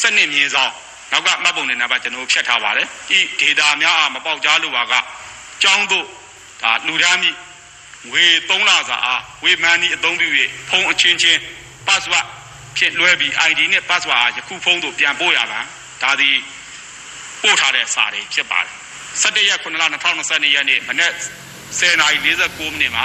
[0.00, 0.72] စနစ်မြင်းဆောင်
[1.12, 2.88] နောက်ကမှတ်ပုံနဲ့နံပါတ်ကျွန်တော်ဖြတ်ထားပါတယ်
[3.18, 4.94] ဤဒေတာများအားမပေါက်ကြားလို့ပါက
[5.62, 6.06] ကျောင်းတို့
[6.62, 7.30] ဒါလူဒန်းမိ
[8.10, 10.28] ငွေ3လစာအားဝေမန်နီအသုံးပြု၍
[10.68, 11.38] ဖုန်းအချင်းချင်း
[11.86, 12.26] password
[12.76, 15.60] ဖြင့်လွှဲပြီး ID နဲ့ password အားယခုဖုန်းတို့ပြန်ပို့ရပါ
[16.02, 16.36] ဒါသည်
[17.42, 18.72] ပို့ထားတဲ့စာတွေဖြစ်ပါတယ်
[19.22, 19.82] 17ရက်9လ
[20.18, 21.12] 2022ရက်နေ့မနေ့
[21.78, 22.32] 10:49မိ
[22.80, 23.04] နစ်မှာ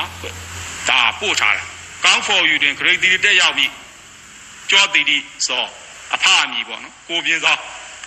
[0.90, 1.64] ဒါပို့ထားတာ
[2.06, 3.72] ကောင်း for you တွင် grade 3တက်ရောက်ပြီး
[4.70, 5.66] ကြောတီတီစော
[6.16, 7.58] အဖအမည်ပေါ့နော်ကိုပြင်းစော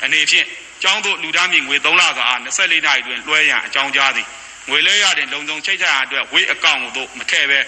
[0.05, 0.47] အနေဖြင့်
[0.83, 4.27] ကျောင်းတို့လူသားမြေငွေ3လစာအား24နာရီတွင်လွှဲရန်အကြောင်းကြားသည်
[4.69, 7.61] ငွေလဲရတဲ့လုံခြုံချိတ်ချရအတွက်ဝေးအကောင့်တို့မထည့်ပဲ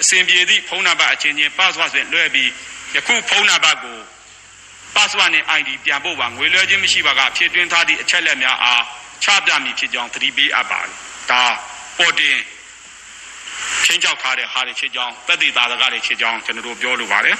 [0.00, 2.50] အစဉ်ပြေသည့်ဖုန်းနံပါတ်အချင်းချင်း password ဖြင့်လွှဲပြီး
[2.94, 3.98] ယခုဖုန်းနံပါတ်ကို
[4.94, 8.82] password နဲ့ ID ပြန်ပို့ပါငွေလွှဲခြင်းမရှိပါကဖြစ်တွင်းထားသည့်အချက်လက်များအား
[9.24, 10.96] ချပြမည်ဖြစ်ကြောင်းသတိပေးအပ်ပါသည်
[11.30, 11.42] ဒါ
[11.98, 12.36] ပေါ်တင်
[13.84, 17.36] ချင်းချောက်ထားတဲ့ဟာတွေဖြစ်ကြောင်းတက်တည်သားစကားတွေဖြစ်ကြောင်းကျွန်တော်တို့ပြောလိုပါတယ်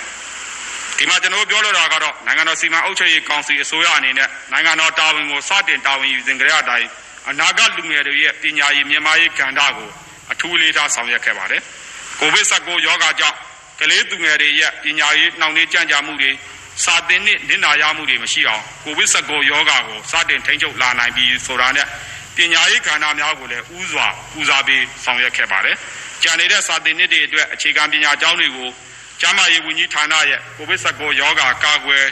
[0.98, 6.88] ဒီမှာကျွန်တော်ပြောလိုတာကတော့နိုင်ငံတော်စီမံအုပ်ချုပ်ရေးကောင်စီအစိုးရအနေနဲ့နိုင်ငံတော်တာဝန်ကိုစတင်တာဝန်ယူစဉ်ကြတဲ့အတိုင်း
[7.30, 9.90] အနာဂတ်လူငယ်တွေရဲ့ပညာရေးမြန်မာရေးကဏ္ဍကို
[10.32, 11.62] အထူးလေးထားဆောင်ရွက်ခဲ့ပါတယ်။
[12.20, 13.36] ကိုဗစ် -19 ရောဂါကြောင့်
[13.80, 16.30] ကလေးသူငယ်တွေရဲ့ပညာရေးနှောင့်နှေးကြန့်ကြာမှုတွေ
[16.84, 21.86] စာသင်နှစ်နစ်နာရမှုတွေမရှိအောင်ကိုဗစ် -19 ရောဂါကိုစတင်ထိန်းချုပ်လာနိုင်ပြီးဆိုတာနဲ့
[22.36, 25.76] ပညာရေးကဏ္ဍများကိုလည်းဥစွာပူဇော်ပြီးဆောင်ရွက်ခဲ့ပါတယ်။
[26.22, 28.68] ကြံနေတဲ့စာသင်နှစ်တွေအတွက်အခြေခံပညာကျောင်းတွေကို
[29.24, 32.04] ကျန်းမာရေးဝန်ကြီးဌာနရဲ့ကိုဗစ် -19 ရောဂါကာကွယ်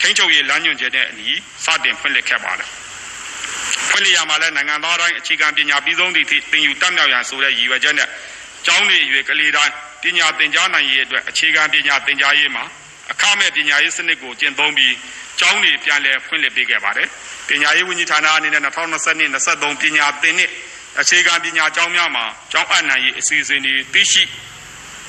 [0.00, 1.30] ထိန်းချုပ်ရေးလမ်းညွှန်ချက်နဲ့အညီ
[1.64, 2.68] စတင်ဖွင့်လှစ်ခဲ့ပါတယ်။
[3.88, 8.08] ဖွင့်လှစ်ရမှာလည်းနိုင်ငံသားတိုင်းအခြေခံပညာပြီးဆုံးသည့်သင်ယူတတ်မြောက်ရန်ဆိုတဲ့ရည်ရွယ်ချက်နဲ့
[8.66, 9.72] ကျောင်းတွေအရွယ်ကလေးတိုင်း
[10.02, 12.64] ပညာသင်ကြားနိုင်ရေးအတွက်အခြေခံပညာသင်ကြားရေးမှာ
[13.12, 14.94] အခမဲ့ပညာရေးစနစ်ကိုကျင့်သုံးပြီး
[15.40, 17.08] ကျောင်းတွေပြန်လည်ဖွင့်လှစ်ပေးခဲ့ပါတယ်။
[17.48, 20.50] ပညာရေးဝန်ကြီးဌာနအနေနဲ့2022-23ပညာသင်နှစ်
[21.00, 24.22] အခြေခံပညာကျောင်းများမှာကျောင်းအပ်နိုင်ရေးအစီအစဉ်တွေသိရှိ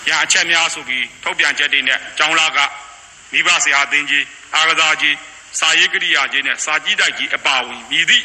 [0.07, 2.59] ရအချက်များဆိုပြီးထုတ်ပြန်ချက်တွေနဲ့ကျောင်းလာက
[3.33, 4.25] မိဘဆရာအသင်းကြီး
[4.55, 5.15] အာကစားကြီး
[5.59, 8.23] စာရေးကရိယာကြီးနဲ့စာကြည့်တိုက်ကြီးအပါအဝင်မြည်သည့်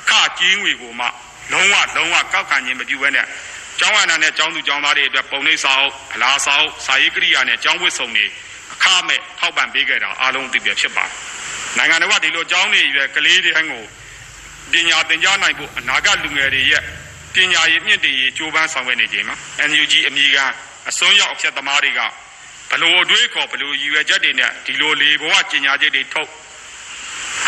[0.00, 1.06] အခကြီးငွေကိုမှ
[1.52, 3.26] လုံးဝလုံးဝကောက်ခံခြင်းမပြုဘဲနဲ့
[3.78, 8.26] ကျောင်းအပ်နိုင်တဲ့ကျောင်းသူကျောင်းသားတွေအတွက်ပုံနှိပ်စာအုပ်အလားစာအုပ်စာရေးကရိယာနဲ့ကျောင်းဝတ်စုံတွေ
[8.74, 11.12] အခမဲ့ထောက်ပံ့ပေးခဲ့တာအားလုံးသိပြဖြစ်ပါတယ်။
[11.76, 13.82] နိုင်ငံတော်ကဒီလိုကျောင်းတွေရွယ်ကလေးတွေကို
[14.72, 16.82] ပညာသင်ကြားနိုင်ဖို့အနာဂတ်လူငယ်တွေရဲ့
[17.34, 19.36] ပညာရေးမြင့်တင်ရေးကြိုးပမ်းဆောင်ရွက်နေချိန်မှာ
[19.68, 20.38] NUG အမိက
[20.89, 22.01] အစွန်းရောက်အဖြစ်သမားတွေက
[22.71, 26.29] ဘလို့အတွေးခေါ်ဘလို့ရည်ရွယ်ချက်တွေနဲ့ဒီလိုလေဘဝကျင်ညာချက်တွေထုတ်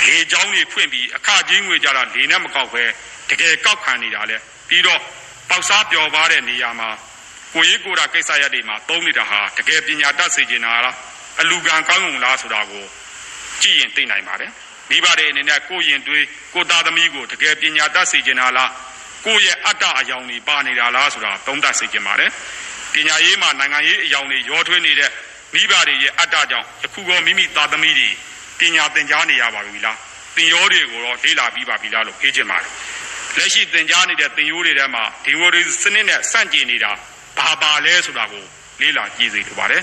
[0.08, 2.84] လေเจ้าတွေဖွင့်ပြီးအခကြီးငွေကြတာလေနဲ့မကောက်ပဲ
[3.30, 4.38] တကယ်ကောက်ခံနေတာလေ
[4.68, 5.00] ပြီးတော့
[5.50, 6.90] ပေါက်စားပျော်ပါတဲ့နေရာမှာ
[7.54, 10.96] ကိုရေးကိုတာကိစ္စရပ်တွေမှာသုံးနေတာဟာတကယ်ပညာတတ်စေချင်တာလား
[11.42, 12.86] အလူကံကောင်းုံလားဆိုတာကို
[13.62, 14.52] ကြည့်ရင်သိနိုင်ပါတယ်
[14.90, 18.70] မိဘတွေအနေနဲ့ကိုရင်တွေးကိုသားသမီးကိုတကယ်ပညာတတ်စေချင်တာလား
[19.27, 22.31] ကိုရဲ့အတ္တအယောင်တွေပါနေတာလားဆိုတာသုံးသပ်စေချင်ပါတယ်
[22.93, 25.11] ပညာရေးမှာနိုင်ငံရေးအယောင်တွေရောထွေးနေတဲ့
[25.55, 28.09] မိဘတွေရဲ့အတ္တကြောင့်ယခုကောမိမိသားသမီးတွေ
[28.59, 29.99] ပညာသင်ကြားနေရပါပြီလား
[30.37, 32.73] သင်ရိုးတွေကိုတော့လေ့လာပြီးပါပြီလားလို့ပြောချင်ပါတယ်
[33.37, 36.93] လက်ရှိသင်ကြားနေတဲ့သင်ရိုးတွေထဲမှာဒီမိုဒီစနစ်နဲ့စန့်ကျင်နေတာ
[37.39, 38.45] ဘာပါလဲဆိုတာကို
[38.81, 39.83] လေ့လာကြည့်စေလိုပါတယ်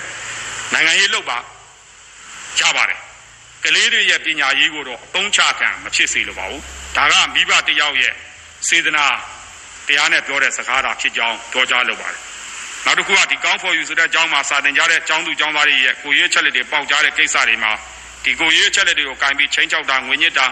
[0.73, 1.37] နိုင်ငံရေးလုပ်ပါ
[2.59, 2.99] ရပါတယ်
[3.63, 6.61] ကလေးတွေရဲ့ပညာရေးကိုတော့အသုံးချခံမဖြစ်စေလိုပါဘူး
[6.97, 8.13] ဒါကမိဘတယောက်ရဲ့
[8.67, 9.05] စေတနာ
[9.87, 12.19] တရားနဲ့ပြောတဲ့စကားတာဖြစ်ကြောင်းပြောကြားလိုပါတယ်
[12.85, 17.71] နောက်တစ်ခုကဒီ count for you ဆိုတဲ့အကြောင်းမှာစာသင်ကြားတဲ့အကြောင်းသူကျောင်းသားတွေရဲ့ကိုရေးချက်လက်တွေပေါက်ကြားတဲ့ကိစ္စတွေမှာ
[18.23, 20.45] ဒီကိုရေးချက်လက်တွေကိုကင်ပြီးချင်းချောက်တာငွေညစ်တာ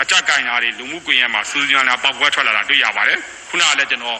[0.00, 4.18] အကြက်ကင်တာတွေလူမှုကွန်ရက်မှာစူးစမ်းတာပေါက်ကွဲထွက်လာတာတွေ့ရပါတယ်ခုနကလည်းကျွန်တော်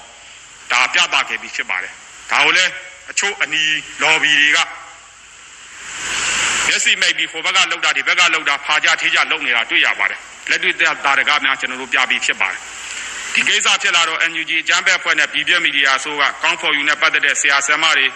[0.72, 1.92] ဒါပြသခဲ့ပြီးဖြစ်ပါတယ်
[2.30, 2.70] ဒါကိုလည်း
[3.10, 3.62] အချို့အနီ
[4.02, 4.58] လော်ဘီတွေက
[6.66, 12.60] မျက်စိမိတ်ပြီးဟိုဘက်ကလောက်တာဒီဘက်ကလောက်တာဖာကြထေးကြလုံနေတာတွေ့ရပါတယ်လက်တွေ့တဲ့တာရကများကျွန်တော်တို့ပြပြီးဖြစ်ပါတယ်
[13.34, 18.06] ဒီကိစ္စဖြစ်လာတော့ NUG အကြမ်းဖက်ဖွဲ့နဲ့ပြည်ပြမီဒီယာဆိုကကောင်းဖော်ယူနဲ့ပတ်သက်တဲ့ဆရာဆရာမတွေ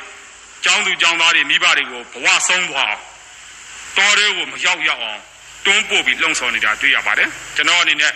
[0.64, 3.02] ကျောင်းသူကျောင်းသားတွေမိဘတွေကိုဘဝဆုံးသွားအောင်
[3.96, 5.20] တော်တွေကိုမရောက်ရောက်အောင်
[5.64, 8.12] တွန်းပို့ပြီးလှုံ့ဆော်နေတာတွေ့ရပါတယ်ကျွန်တော်အနေနဲ့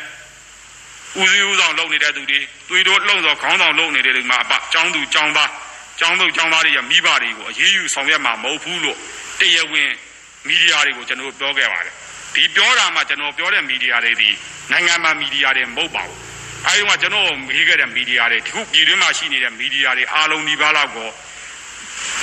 [1.21, 5.51] ဦးစီးဦးဆောင်လုပ်နေတဲ့သူတွေသွေးတို့လှုံ့ဆော်ခေါင်းဆောင်လုပ်နေတဲ့လူမှာအပကျောင်းသူကျောင်းသား
[5.99, 8.97] ကျောင်းသူကျောင်းသားတွေရဲ့မိဘတွေကိုအရေးယူဆောင်ရွက်မှာမဟုတ်ဘူးလို့
[9.41, 9.91] တရားဝင်
[10.47, 11.95] မီဒီယာတွေကိုကျွန်တော်ပြောခဲ့ပါတယ်
[12.35, 14.31] ဒီပြောတာမှကျွန်တော်ပြောတဲ့မီဒီယာတွေဒီ
[14.71, 16.30] နိုင်ငံမှာမီဒီယာတွေမဟုတ်ပါဘူး
[16.67, 21.09] အဲဒီမှာကျွန်တော်မေးခဲ့တဲ့မီဒီယာတွေဒီခုပြည်တွင်းမှာရှိနေတဲ့မီဒီယာတွေအားလုံးဒီပါလောက်ကို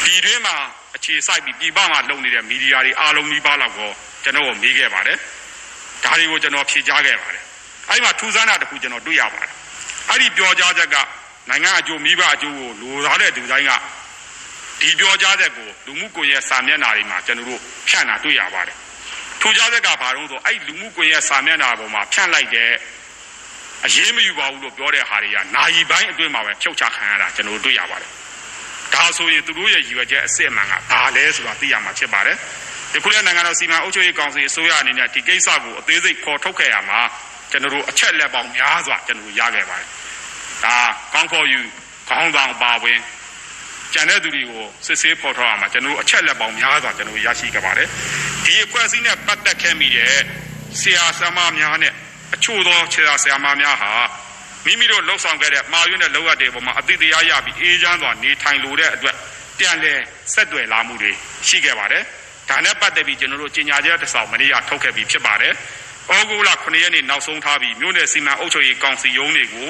[0.04, 0.56] ပြည်တွင်းမှာ
[0.95, 3.89] အခြေစိုက်ပြီးပြည်ပမှာလုပ်နေတဲ့မီဒီယာတွေအားလုံးဒီပါလောက်ကို
[4.23, 5.17] ကျွန်တော်မေးခဲ့ပါတယ်
[6.04, 7.43] ဒါတွေကိုကျွန်တော်ဖြေကြားခဲ့ပါတယ်
[7.89, 9.52] အဲဒီမှာထူးဆန်းတာတစ်ခုကျွန်တော်တွေ့ရပါတယ်
[10.10, 10.95] အဲ့ဒီပြောကြားချက်က
[11.50, 13.71] နိုင်ငံအကျိုးမိဘအကျိုးကိုလိုသားတဲ့သူတိုင်းက
[14.82, 18.78] ဒီပြောကြားချက်ကိုလူမှုကွန်ရက်စာမျက်နှာတွေမှာကျွန်တော်တို့ဖြန့်တာတွေ့ရပါတယ်
[19.41, 22.71] ထူးခြားချက်ကဘာလို့ဆိုအဲ့လူမှုကွန်ရက်စာမျက်နှာပေါ်မှာဖြန့်လိုက်တဲ့
[23.85, 28.11] အရေးမယူပါဘူးလို့ပြောတဲ့ဟာတွေကနာယီပိုင်းအတွင်းမှာပဲဖြုတ်ချခံရတာကျွန်တော်တို့တွေ့ရပါတယ်
[28.93, 32.37] ဒါဆိုရင်သူတို့ရဲ့ရည်ရွယ်ချက်အစစ်အမှန်ကဘာလဲဆိုတာသိရမှာဖြစ်ပါတယ်
[32.93, 36.99] ဒီခုလည်းနိုင်ငံတော်စီမံအုပ်ချုပ်ရေးကောင်စီအစိုးရအနေနဲ့ဒီကိစ္စကိုအသေးစိတ်ခေါ်ထုတ်ခဲ့ရမှာ
[37.51, 39.87] ကျွန်တော်တို့အချက်လက်ပေါင်းများစွာကျွန်တော်တို့ရခဲ့ပါတယ်
[40.63, 40.77] ဒါ
[41.13, 41.59] ကောင်းဖို့ယူ
[42.09, 42.99] ခေါင်းဆောင်ပါဝင်
[43.93, 47.87] ကျန်တဲ့သူတွေကိုစစ်ဆေးဖော်ထုတ်ရမှာကျွန်တော်တို့အချက်လက်ပေါင်းများစွာကျွန်တော်တို့ရရှိခဲ့ပါတယ်
[48.45, 50.15] ဒီအဖွဲ့အစည်းနဲ့ပတ်သက်ခဲ့မိတဲ့
[50.79, 51.93] ဆရာဆရာမများနဲ့
[52.35, 53.91] အချို့သောခြေသာဆရာမများဟာ
[54.65, 59.15] မိမိတို့လှုပ်ဆောင်ခဲ့တဲ့မှာရွေးတဲ့လောက်ရတဲ့ပုံမှာအတိတရားရပြီးအေးချမ်းစွာနေထိုင်လိုတဲ့အတွက်
[59.57, 59.93] ပြန်လဲ
[60.33, 61.11] ဆက်သွယ်လာမှုတွေ
[61.47, 62.03] ရှိခဲ့ပါတယ်။
[62.49, 65.53] ဒါနဲ့ပတ်သက်ပြီးကျွန်တော်တို့ကြေညာချက်တစ်စောင်မနေ့ကထုတ်ခဲ့ပြီးဖြစ်ပါတယ်။
[66.11, 69.67] ဩဂုတ်လ9ရက်နေ့နောက်ဆုံးထားပြီးမြို့နယ်စီမံအုပ်ချုပ်ရေးကောင်စီရုံးတွေကို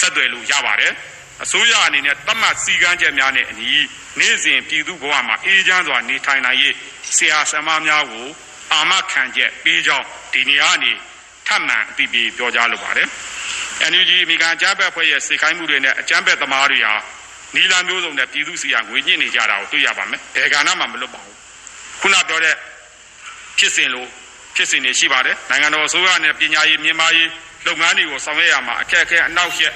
[0.00, 0.92] ဆက်သွယ်လို့ရပါတယ်။
[1.44, 3.72] အစိုးရအနေနဲ့တတ်မှတ်စည်းကမ်းချက်များနဲ့အညီ
[4.18, 6.74] နေ့စဉ်ပြည်သူ့ဘဝမှာအေးချမ်းစွာနေထိုင်နိုင်ရေး
[7.16, 8.28] ဆရာဆရာမများကို
[8.72, 10.92] အာမခံချက်ပေးကြောင်းဒီနေ့ကနေ
[11.46, 13.08] ထပ်မံအသိပေးပြောကြားလိုပါတယ်။
[13.90, 16.94] NUG မိကန်ကြားဘက်ဖွဲ့ရဲ့စေခိုင်းမှုတွေနဲ့အကြမ်းဖက်သမားတွေဟာ
[17.54, 21.36] နီလာမျိုးစုံနဲ့ပြည်သူစီကငွေညှစ်နေကြတာကိုတွေ့ရပါမယ်။ဘယ်ကဏ္ဍမှမလွတ်ပါဘူး။
[22.00, 22.54] ခုနပြောတဲ့
[23.58, 24.06] ဖြစ်စဉ်လို
[24.56, 27.30] ဖြစ်စဉ်တွေရှိပါတယ်။နိုင်ငံတော်အစိုးရနဲ့ပညာရေးမြန်မာရေး
[27.66, 29.74] လုပ်ငန်းတွေကိုဆောင်ရွက်ရမှာအခက်အခဲအနောက်ရက်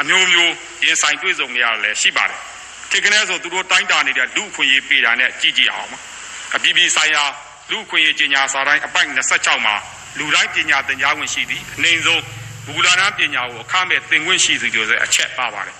[0.00, 0.52] အမျိုးမျိုး
[0.84, 2.40] ရင်ဆိုင်တွေ့ဆုံနေရလည်းရှိပါတယ်။
[2.90, 5.98] ခေကနဲ့ဆိုသူတို့တိုင်းတာနေတဲ့လူအခွင့်အရေးပေးတာနဲ့ကြည်ကြည်အောင်ပါ။
[6.56, 7.24] အပြည်ပြည်ဆိုင်ရာ
[7.70, 9.76] လူခွင့်ရေးကြီးညာစာတိုင်းအပိုက်26မှာ
[10.18, 12.22] လူတိုင်းပညာသင်ကြားဝင်ရှိသည်အနှိမ်ဆုံး
[12.66, 15.76] ဘူလာနာပညာကိုအခမဲ့သင်ခွင့်ရှိသည်ဆိုတဲ့အချက်ပါပါတယ်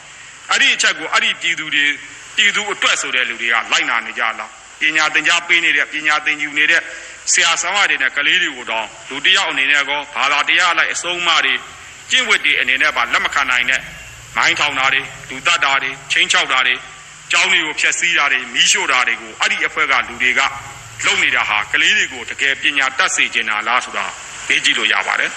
[0.51, 1.85] အဲ့ဒီအချက်ကိုအဲ့ဒီပြည်သူတွေ
[2.37, 6.83] ပြည်သူအတွက်ဆိုတဲ့လူတွေကလိုက်နာနေကြလားပညာသင်ကြားပေးနေတဲ့ပညာသင်ယူနေတဲ့
[7.33, 11.55] ဆရာဆောင်ရတဲ့ကလေးတွေကိုတော့လူတယောက်အနေနဲ့ကောဘာသာတရားလိုက်အစုံးမတွေ
[12.11, 13.81] ကျင့်ဝတ်တွေအနေနဲ့ပါလက်မခံနိုင်တဲ့
[14.37, 16.75] မိုင်းထောင်တာတွေလူတတ်တာတွေချင်းချောက်တာတွေ
[17.33, 20.41] ကျောင်းတွေကိုဖျက်ဆီးတာတွေမီးရှို့တာတွေကိုအဲ့ဒီအဖွဲ့ကလူတွေက
[21.07, 24.05] လုပ်နေတာဟာကလေးတွေကိုတကယ်ပညာတတ်စေချင်တာလားဆိုတာ
[24.49, 25.31] မေးကြည့်လို့ရပါတယ်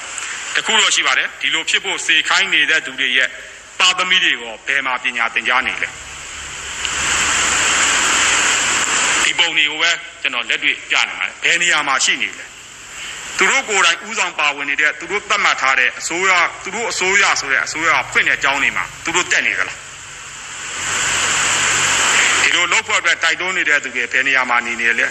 [0.55, 3.29] တခုတော့ရှိပါတယ်ဒီလိုဖြစ်ဖို့စေခိုင်းနေတဲ့သူတွေရဲ့
[3.79, 5.89] ပါသမီတွေကိုဘယ်မှာပညာသင်ကြားနေလဲ
[9.23, 12.45] ဒီပုံတွေကိုပဲကျွန်တော်လက်တွေ့ပြနေပါတယ်ဘယ်နေရာမှာရှိနေလဲ
[13.37, 16.31] သူတို့ကိုယ်တိုင်ဥဆောင်ပါဝင်နေတဲ့သူတို့သတ်မှတ်ထားတဲ့အစိုးရ
[16.63, 19.77] သူတို့အစိုးရဆိုတဲ့အစိုးရဖွင့်တဲ့အကြောင်းတွေမှာသူတို့တက်နေကြလား
[22.43, 25.07] ဒီလိုလောက်ဖို့အတွက်တိုက်တွန်းနေတဲ့သူတွေဘယ်နေရာမှာနေနေလဲ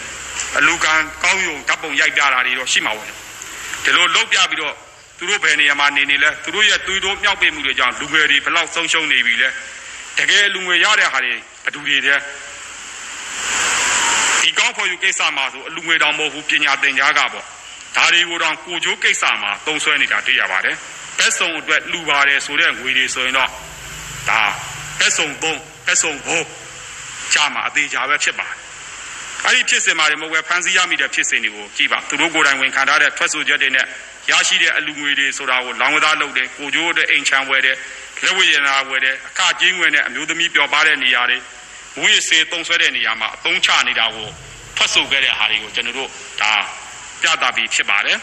[0.58, 4.74] အလူကန်ကောင်းယုံဓာတ်ပုံရိုက်ပြတာတွေတော့ရှိမှာပေါ့ဒီလိုလောက်ပြပြီးတော့
[5.18, 9.48] သူတို့ဘယ်နေရာမှာနေနေလဲသူတို့ရဲ့သွေးတိုးမြောက်ပေးမှုတွေကြောင့်လူငယ်တွေဘယ်လောက်ဆုံးရှုံးနေပြီလဲ
[10.18, 12.14] တကယ်လူငယ်ရတဲ့ဟာတွေဘယ်သူတွေလဲ
[14.42, 17.44] ဒီကောင်းဖို့ယူကိစ္စမှာဆိုအလူငွေတော်မဟုတ်ဘူးပညာသင်ကြားကပေါ့
[17.96, 20.76] ဒါတွေကိုတော့ကိုချိုးကိစ္စမှာတုံးဆွဲနေတာတွေ့ရပါတယ်
[21.18, 23.50] ဘက်ဆောင်အတွက်လူပါတယ်ဆိုတဲ့ငွေတွေဆိုရင်တော့
[24.28, 24.42] ဒါ
[24.98, 26.46] ဘက်ဆောင်သုံးဘက်ဆောင်ဘိုး
[27.32, 28.69] ချမှာအသေးချာပဲဖြစ်ပါတယ်
[29.46, 33.86] အဲ့ဒီဖြစ်စဉ်မှာလည်းမဟုတ်ပဲဖန်ဆီးရမိတဲ့ဖြစ်စဉ်တွေကိုကြည့်ပါသူတို့ကိုယ်တိုင်ဝင်ခံထားတဲ့ထွက်ဆိုချက်တွေနဲ့
[34.30, 37.76] ရရှိတဲ့အလူငွေတွေဆိုတာကိုလောင်ဝသားလုပ်တယ်ကိုချိုးအတွက်အိမ်ချမ်းဝယ်တယ်
[38.24, 41.38] လက်ဝဲရနာဝယ်တယ်အခကြီးငွေနဲ့အမျိုးသမီးပျော်ပါတဲ့နေရာတွေ
[42.00, 44.28] ဝိစေတုံဆွဲတဲ့နေရာမှာအသုံးချနေတာကို
[44.76, 46.52] ထွက်ဆိုခဲ့တဲ့ဟာတွေကိုကျွန်တော်တို့ဒါ
[47.22, 48.18] ပြသပြီးဖြစ်ပါတယ်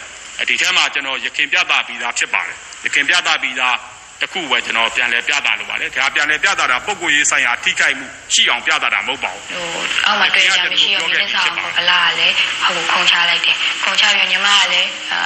[0.50, 3.76] ဒီထဲမှာကျွန်တော်ရခင်ပြသပြီးသားဖြစ်ပါတယ်ရခင်ပြသပြီးသား
[4.22, 9.66] တခုပဲကျွန်တော်ပြန်လဲပြသလိုပါတယ်ဒါပြန်လဲပြသတာပုံကိုရေးဆိုင်ရာထိခိုက်မှုရှိအောင်ပြသတာမဟုတ်ပါဘူးဟို
[10.06, 15.20] အောက်မှာတွေ့ရမရှိရောမြင်းဆောင်ကိုဗလာကလည်းဟိုခုံချလိုက်တယ်ခုံချပြီးညီမကလည်းအာ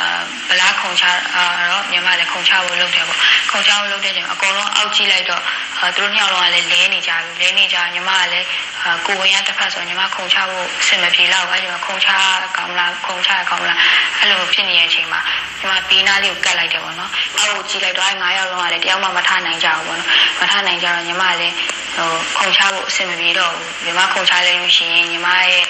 [0.50, 3.20] ဗလာခုံချအာတော့ညီမလည်းခုံချဖို့လုပ်တယ်ပေါ့
[3.52, 5.42] ခုံချဖို့လုပ်တဲ့ချိန်မှာအကုန်လုံးအောက်ကြည့်လိုက်တော့
[5.80, 8.48] အာသူတို့နှစ်ယောက်လုံးကလည်းလဲနေကြပြီလဲနေကြညီမကလည်း
[8.84, 12.10] အာကိုဝင်ရတစ်ဖက်ဆိုညီမခုံချဖို့အဆင်မပြေတော့ဘူးအဲဒီမှာခုံချ
[12.58, 13.78] ကောင်းလားခုံချကောင်းလား
[14.18, 15.20] အဲ့လိုဖြစ်နေတဲ့အချိန်မှာ
[15.60, 21.56] ညီမဘေးနားလေးကိုကတ်လိုက်တယ်ပေါ့နော်အောက်ကိုကြည့်လိုက်တော့အဲ9ယောက်လုံးကလည်းတယောက်မှမထနိုင်ကြဘူးပေါ့နော်မထနိုင်ကြတော့ညီမလည်း
[21.96, 25.64] ဟိုခုံချဖို့အဆင်မပြေတော့ဘူးညီမခုံချလိုက်လို့ရှိရင်ညီမရဲ့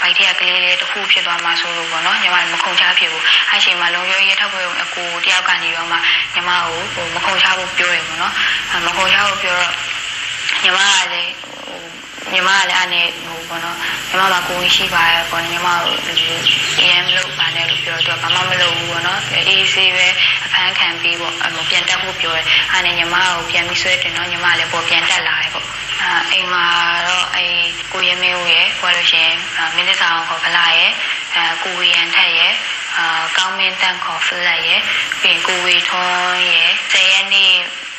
[0.00, 5.96] ဘိုက်ထက်ကလေးလေးတစ်ခုဖြစ်သွားမှဆိုလို့ပေါ့နော်ညီမမခုံချဖြစ်ဘူးအဲ့ချိန်မှာလုံရောရဲထောက်ပွဲအကူတယောက်ကနေတော့မှ
[6.34, 8.32] ညီမကိုဟိုမခုံချဖို့ပြောရပေါ့နော်
[8.86, 9.72] မခုံချဖို့ပြောတော့
[10.62, 11.32] ညီမကလည်း
[12.36, 13.76] ညီမကလည်းအနေဟိုပေါ့နော်
[14.08, 15.94] ညီမကကိုဝင်ရှိပါရဲ့ပေါ့ညီမကို
[16.78, 20.06] အရင်မလုပ်ပါနဲ့လို့ပြောတော့ဘာမှမလုပ်ဘူးပေါ့နော်အေးဆေးပဲ
[20.44, 25.66] အခန်းခံပြီးပေါ့အမပြန်တက်ဖို့ပြောတယ်အဲ့နဲ့ညီမကိုပြန်ပြီးဆွဲတင်တော့ညီမလည်းပေါ်ပြန်တက်လာတယ်ပေါ့
[26.02, 26.64] အာအိမ်မှာ
[27.06, 27.46] တော့အဲ
[27.92, 29.36] ကိုရမေဦးရဲ့ပြောလို့ရှိရင်
[29.74, 30.92] မင်းသစ္စာအောင်ခေါ်ဖလာရဲ့
[31.34, 32.52] အဲကိုဝေရန်ထက်ရဲ့
[32.96, 34.80] အာကောင်းမင်းတန်ခေါ်ဖလက်ရဲ့
[35.22, 37.54] ပြီးကိုဝေထွန်းရဲ့ဇေယနေ့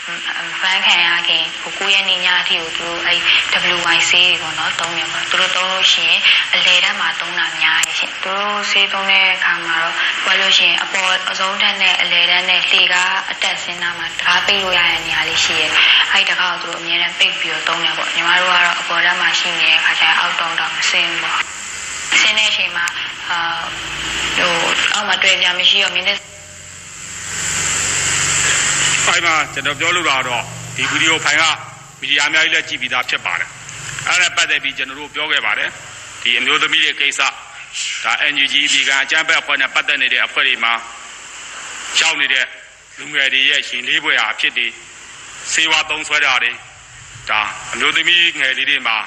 [0.08, 3.16] ဖန်ခံရခင်ကိုကိုရဲ့နေညအထိကိုသူတို့အဲ
[3.76, 6.20] WYC တွေပေါ့နော်တုံးနေမှာသူတို့တုံးလို့ရှိရင်
[6.54, 9.94] အလေတက်မှာတုံးတာများရဲ့ရှင်သူတို့ဆေးတုံးတဲ့အခါမှာတော့
[10.24, 15.72] ပြောလို့ရှိရင်အပေါ်အစုံတက်နဲ့အလေတက်နဲ့လှေကားအတက်ဆင်းတာမှာတကားပိတ်လို့ရတဲ့နေရာလေးရှိရဲ့
[16.12, 21.36] အဲဒီတကားကိုသူတို့အမြဲတမ်းပိတ်ပြီးတော့တုံးနေပေါ့ညီမတို့ကတော့အပေါ်တက်မှာရှိနေတဲ့အခါကျရင်အောက်တုံးတော့မစင်းဘူး
[22.22, 22.86] ဆင်းတဲ့အချိန်မှာ
[23.30, 23.40] အာ
[24.38, 24.54] ဟို
[24.94, 26.18] အောက်မှာတွေ့ကြမရှိတော့မင်းတဲ့
[29.08, 30.22] ဖိုင်မှာကျွန်တော်ပြောလို့တော့
[30.76, 31.44] ဒီဗီဒီယိုဖိုင်က
[32.00, 33.50] မီဒီယာအများကြီးလည်းကြည့်ပြီးသားဖြစ်ပါတယ်
[34.08, 35.70] အဲ့ဒါပတ်သက်ပြီးကျွန်တော်တို့ပြောခဲ့ပါတယ်
[36.22, 37.22] ဒီအမျိုးသမီးတွေကိစ္စ
[38.04, 40.74] ဒါ NUG ဒီကအကြမ်းဖက်အဖွဲ့နဲ့ပတ်သက်နေတဲ့အဖွဲ့တွေမှာ
[42.00, 42.46] ရောက်နေတဲ့
[43.00, 44.72] လူငယ်တွေရဲ့ရှင်လေးပွဲဟာဖြစ်ပြီး
[45.54, 46.52] စေဝါသုံးဆွဲတာတွေ
[47.30, 47.42] ဒါ
[47.74, 48.98] အမျိုးသမီးငယ်လေးတွေမှာ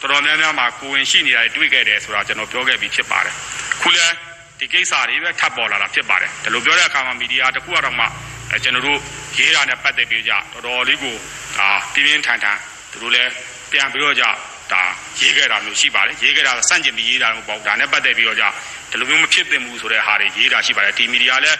[0.00, 3.34] တော်တော်များများမှာကိုဝင်ရှိနေတာတွေတွေ့ခဲ့တယ်ဆိုတာကျွန်တော်ပြောခဲ့ပြီးဖြစ်ပါတယ်
[3.80, 4.14] ခုလည်း
[4.58, 8.04] ဒီကိစ္စတွေပဲထပ်ပေါ်လာတာဖြစ်ပါတယ်ဒီလိုပြောတဲ့အခါမှာမီဒီယာတခုကတော့မှ
[8.50, 9.00] အဲကျွန်တော်တို့
[9.38, 11.14] ရေးတာနဲ့ပတ်သက်ပြီးကြတော်တော်လေးကို
[11.58, 12.58] ဒါပြင်းပြင်းထန်ထန်
[12.90, 13.30] သူတို့လည်း
[13.70, 14.24] ပြန်ပြီးတော့ကြ
[14.72, 14.82] ဒါ
[15.20, 18.44] ရေးခဲ့တာမျိုးရှိပါတယ်ရေးခဲ့တာစန့်ကျင်ပြီးရေးတာမဟုတ်ပါဘူးဒါနဲ့ပတ်သက်ပြီးတော့ကြ
[18.90, 21.58] ဒီလိုမျိုးမဖြစ်သင့်ဘူးဆိုတဲ့ဟာတွေရေးတာရှိပါတယ်ဒီမီဒီယာလည်း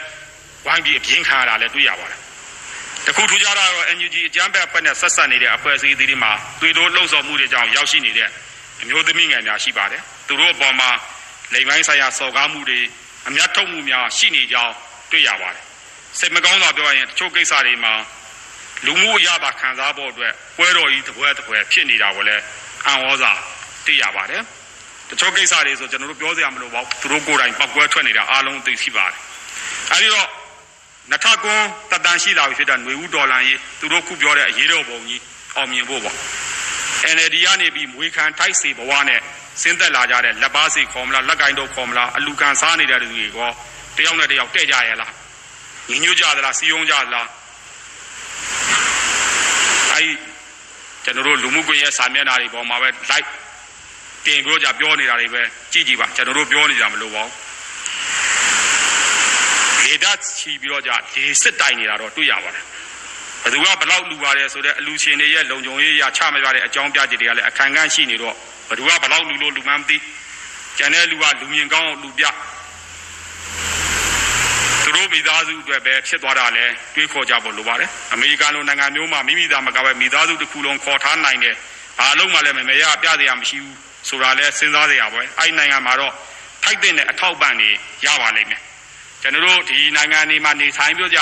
[0.66, 2.18] ဝိုင်းပြီးအပြင်းခံရတာလည်းတွေ့ရပါတယ်
[3.06, 8.28] တခုထူးခြားတာတော့ NUG အကြမ်းဖက်အဖွဲ့နဲ့ဆက်ဆက်နေတဲ့အဖွဲ့အစည်းတွေမှာသွေးတိုးလှုံ့ဆော်မှုတွေကြောင့်ရောက်ရှိနေတဲ့
[8.82, 10.90] အမျိုးသမီးငယ်များရှိပါတယ်သူတို့အပေါ်မှာ
[11.52, 12.80] လိမ်ပိုင်းဆိုင်ရာစော်ကားမှုတွေ
[13.28, 14.74] အများထုတ်မှုများရှိနေကြောင်း
[15.10, 15.65] တွေ့ရပါတယ်
[16.18, 17.94] စိတ်မကောင်းစွာပြောရရင်တချို့ကိစ္စတွေမှာ
[18.86, 22.42] လူမှုအရသာခံစားဖို့အတွက်ပွဲတော်ကြီးတပွဲတပွဲဖြစ်နေတာကိုလည်း
[22.86, 23.32] အံ့ဩစာ
[23.86, 24.42] သိရပါတယ်
[25.10, 29.18] တချို့ကိစ္စတွေဆိုကျွန်တော်တို့ပြောစရာမလိုပါဘူးသူတို့ကိုယ်တိုင်ပောက်ကွဲထွက်နေတာအားလုံးသိရှိပါတယ်
[29.92, 30.28] အဲဒီတော့
[31.12, 35.20] နထကွန်းတတန်ရှိလာပြီဖြစ်တဲ့ຫນွေဦးဒေါ်လာကြီးသူတို့ခုပြောတဲ့အရေးတော်ပုံကြီး
[35.56, 36.16] အောင်မြင်ဖို့ပေါ့
[37.14, 39.20] NLD ကနေပြီးမွေခံထိုက်စေဘဝနဲ့
[39.62, 43.50] ဆင်းသက်လာကြတဲ့လက်ပါစီခေါ်မလားလက်ကင်တော့ခေါ်မလားအလူကန်စားနေတဲ့လူတွေကော
[43.96, 45.12] တယောက်နဲ့တယောက်တဲ့ကြရဲ့လား
[45.88, 47.26] ညီညွတ်ကြသလားစီယုံကြသလား
[49.92, 50.10] အဲဒီ
[51.04, 53.28] ကျွန်တော်တို့လူမှုကွန်ရက်စာမျက်နှာတွေပေါ်မှာပဲ like
[54.24, 57.32] တင်ပြောကြပြောနေတာတွေပဲကြည့်ကြည့်ပါကျွန်တော်တို့ပြောနေကြမလို့ပါဘူး
[59.84, 62.64] ဒေတာချီပြီးတော့ကြဒေစစ်တိုင်နေတာတော့တွေ့ရပါတယ်
[63.42, 68.34] ဘယ်သူကဘလောက်လူပါတယ်ဆိုတော့အလူရှင်တွေရဲ့လုံခြုံရေးရချမပြတဲ့အကြောင်းပြချက်တွေကလည်းအခန့်ခန့်ရှိနေတော့
[68.68, 69.96] ဘယ်သူကဘလောက်လူလို့လူမှန်းမသိ
[70.78, 72.55] ကျန်တဲ့လူကလူမြင်ကောင်းလူပြသူ
[74.96, 81.54] တို့မိသားစုအတွက်ပဲဖြစ်သွားတာလဲတွေးခေါ်ကြဖို့လိုပါတယ်အမေရိကန်လိုနိုင်ငံမျိုးမှာမိမိသားမကပဲမိသားစုတစ်ခုလုံးခေါ်ထားနိုင်တယ်
[81.98, 83.76] ဘာလို့မှလည်းမမေရပြစရာမရှိဘူး
[84.08, 86.12] ဆိုတာလဲစဉ်းစားစရာပဲအဲ့နိုင်ငံမှာတော့
[86.64, 87.70] ထိုက်တဲ့အထောက်ပံ့တွေ
[88.06, 88.60] ရပါလိမ့်မယ်
[89.22, 91.18] ကျွန်တော်တို့ဒီနိုင်ငံတွေမှာနေထိုင်ပြောကြ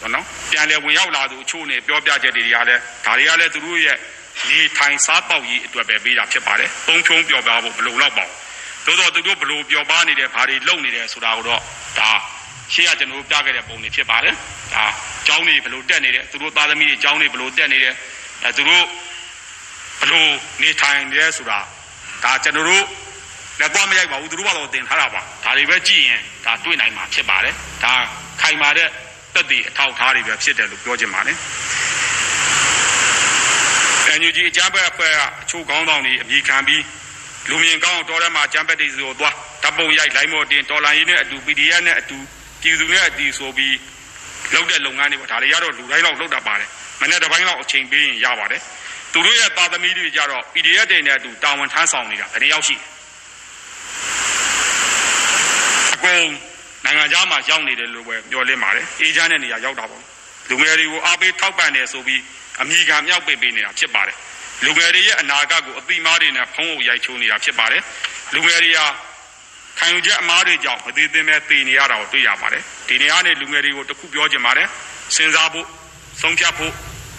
[0.00, 3.96] ဘောနော်ပြန်လည်ဝင်ရောက်လာသူအချို့နဲ့ပြောပြချက်တွေကလည်းဒါတွေကလည်းသူတို့ရဲ့
[4.48, 8.36] နေထိုင်စားပေါက်ရေးအတွက်ပဲပေးတာဖြစ်ပါတယ်ပုံဖြုံးပြောပြဖို့မလုံလောက်ပါဘူး
[8.86, 11.60] သို့တော့သူတို့ဘလို့ပြောပါနေတယ်ဘာတွေလုပ်နေတယ်ဆိုတာကိုတော့
[11.98, 12.12] ဒါ
[12.72, 14.34] ရှေ့ကကျွန်တော်ပြခဲ့တဲ့ပုံတွေဖြစ်ပါတယ်
[14.74, 14.84] ဒါ
[15.26, 17.94] ကျောင်းတွေဘလို့တက်နေတယ်သူတို့သားသမီးတွေကျောင်းတွေဘလို့တက်နေတယ်
[18.44, 18.84] အဲသူတို့
[20.00, 20.30] ဘလို့
[20.62, 21.58] နေထိုင်နေဆိုတာ
[22.24, 22.84] ဒါကျွန်တော်တို့
[23.60, 27.54] လက်သွားမရိုက်ပါဘူးသူတို့ကတော့တင်ထားတာပါဒါတွေပဲကြည့်ရင်ဒါတွေ့နိုင်မှာဖြစ်ပါတယ်
[27.84, 27.94] ဒါ
[28.40, 28.88] ခိုင်မာတဲ့
[29.34, 31.36] တက်တည်အထောက်ထားတွေပဲဖြစ်တယ်လို့ပြောချင်ပါတယ်
[34.06, 36.82] အန်ယူဂျီအကြမ်းဖက်အဖွဲ့ကအချို့ကောင်းဆောင်တွေအမိခံပြီး
[37.48, 42.18] လူမြင်ကောင်းတော်ထဲမှာအကြမ်းဖက်တွေဆိုသွားတပ်ပုံရိုက်လိုင်းမော်တင်တော်လိုင်းရင်းနဲ့အတူ PDF နဲ့အတူ
[42.62, 43.76] ပြည်သူနဲ့အတူဆိုပြီး
[44.54, 46.68] လုပ်တဲ့လုပ်ငန်းတွေပေါ့ဒါတွေကတော့လူတိုင်းလောက်လုပ်တတ်ပါတယ်
[47.00, 48.60] မနေ့တစ်ပိုင်းလောက်အချိန်ပေးရင်ရပါတယ်
[49.12, 52.76] သူတို့ရဲ့သားသမီးတွေကြတော့ PDF တွေနဲ့အတူတာဝန်ထမ်းဆောင်နေတာဘယ်နှယောက်ရှိ
[55.94, 56.22] အကုန်
[56.84, 60.02] နိုင်ငံခြားမှာရောက်နေတယ်လို့ပဲပြောလင်းပါတယ်အေဂျင့်တဲ့နေရာရောက်တာပေါ့
[60.50, 62.20] လူငယ်တွေကိုအားပေးထောက်ပံ့တယ်ဆိုပြီး
[62.60, 64.16] အမိခံမြောက်ပေးပေးနေတာဖြစ်ပါတယ်
[64.64, 67.82] လူငယ်တွေရဲ့အနာဂတ်ကိုအသိမားတွေနဲ့ဖုံးအုပ်ရိုက်ချိုးနေတာဖြစ်ပါတယ်
[68.34, 68.86] လူငယ်တွေဟာ
[69.80, 74.68] ခံယူချက်အမားတွေကြောင့်မသေးသေးပဲတည်နေရတာကိုတွေ့ရပါတယ်ဒီနေရာနဲ့လူငယ်တွေကိုတခုပြောချင်ပါတယ်
[75.14, 75.66] စဉ်းစားဖို့
[76.20, 76.72] ဆုံးဖြတ်ဖို့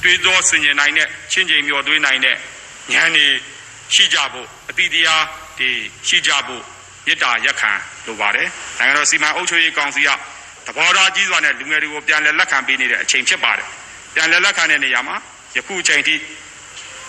[0.03, 2.35] တွေးသောဆင်ခြင်နိုင်တဲ့ချင်းချင်းမျောတွေးနိုင်တဲ့
[2.93, 3.25] ဉာဏ်တွေ
[3.93, 5.23] ရှိကြဖို့အတိတရား
[5.59, 5.69] တွေ
[6.07, 6.63] ရှိကြဖို့
[7.05, 7.71] မေတ္တာရက်ခံ
[8.05, 8.47] လိုပါတယ်
[8.79, 10.09] နိုင်ငံတော်စီမံအုပ်ချုပ်ရေးကောင်စီက
[10.65, 13.67] သဘောထားကြီးစွာနဲ့လူငယ်တွေကိုပြန်လည်လက်ခံပေးနေတဲ့အချိန်ဖြစ်ပါတယ်
[14.15, 15.15] ပြန်လည်လက်ခံတဲ့နေရာမှာ
[15.55, 16.15] ယခုအချိန်ထိ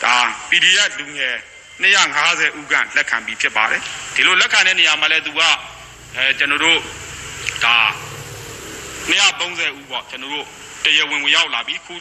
[0.03, 0.15] ဒါ
[0.49, 1.37] PDF လူငယ်
[1.85, 3.81] 250ဦးကလက်ခံပြီးဖြစ်ပါတယ်
[4.15, 5.41] ဒီလိုလက်ခံတဲ့နေရာမှာလည်းသူက
[6.17, 6.79] အဲကျွန်တော်တို့
[7.65, 7.77] ဒါ
[9.11, 10.47] 230ဦးပေါ့ကျွန်တော်တို့
[10.85, 11.95] တရားဝင်ဝင်ရောက်လာပြီးခု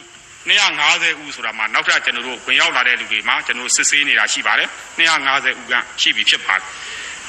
[0.48, 4.68] 250ဦးဆိုတာမှာနောက်ထပ်ကျွန်တော်တို့ဝင်ရောက်လာတဲ့လူတွေမှာကျွန်တော်တို့စစ်ဆေးနေတာရှိပါတယ်
[4.98, 6.62] 250ဦးကရှိပြီဖြစ်ပါတယ်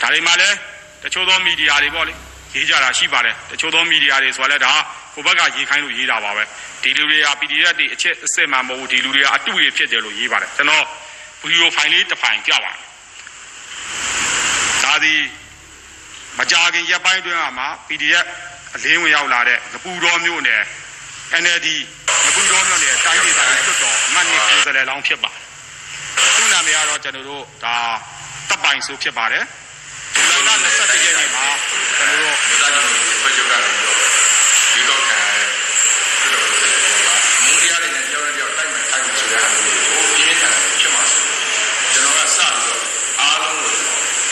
[0.01, 0.55] ဒါတွေမှာလည်း
[1.03, 2.13] တချို့သောမီဒီယာတွေပေါ့လေ
[2.55, 4.73] ရေးကြတာရှိပါတယ်တချို့သောမီဒီယာတွေဆိုတော့လည်းဒါ
[5.15, 6.43] ကိုဘက်ကရေးခိုင်းလို့ရေးတာပါပဲ
[6.83, 10.85] ဒီလူတွေက PDF တွေအချက်အစစ်မှမဟုတ်ဒီလူတွေကအတူတွေဖြစ်တယ်လို့ရေးပါတယ်ကျွန်တော်
[11.43, 12.77] ဗီဒီယိုဖိုင်လေးတစ်ဖိုင်ပြပါတယ်
[14.83, 15.15] ဒါဒီ
[16.37, 18.25] မကြခင်ရက်ပိုင်းတွင်းမှာ PDF
[18.75, 20.61] အလင်းဝင်ရောက်လာတဲ့ငပူတော်မျိုးနဲ့
[21.43, 21.67] NLD
[22.25, 25.41] ငပူတော်မျိုးနဲ့တိုင်းဒေသကြီးကျွတ်တော်အမှတ်နှစ်ကိုယ်စားလှယ်လောင်းဖြစ်ပါတယ်
[26.35, 27.75] သူ့နာမည်ကတော့ကျွန်တော်တို့ဒါ
[28.49, 29.43] တပ်ပိုင်ဆိုဖြစ်ပါတယ်
[30.15, 30.37] ဒီလက
[30.75, 31.45] 21ရက်နေ့မှာ
[31.97, 33.99] ကျွန်တော်တို့ မြေသားကျွန်တော်ဖွဲ့ချုပ်ကနေပြီးတော့
[34.73, 35.47] ဒီတော့ခံရတဲ့
[36.21, 41.23] ဒီတော့ဆိုတဲ့ဘောကမုန်းတရားတွေနဲ့ကြောက်ကြောက်တိုက်မှတိုက်မှဆိုတဲ့အားမျိုးကိုပြင်းပြထန်ဖြစ်မှာဆို
[41.93, 42.81] ကျွန်တော်ကစပြီးတော့
[43.19, 43.73] အားလုံးကို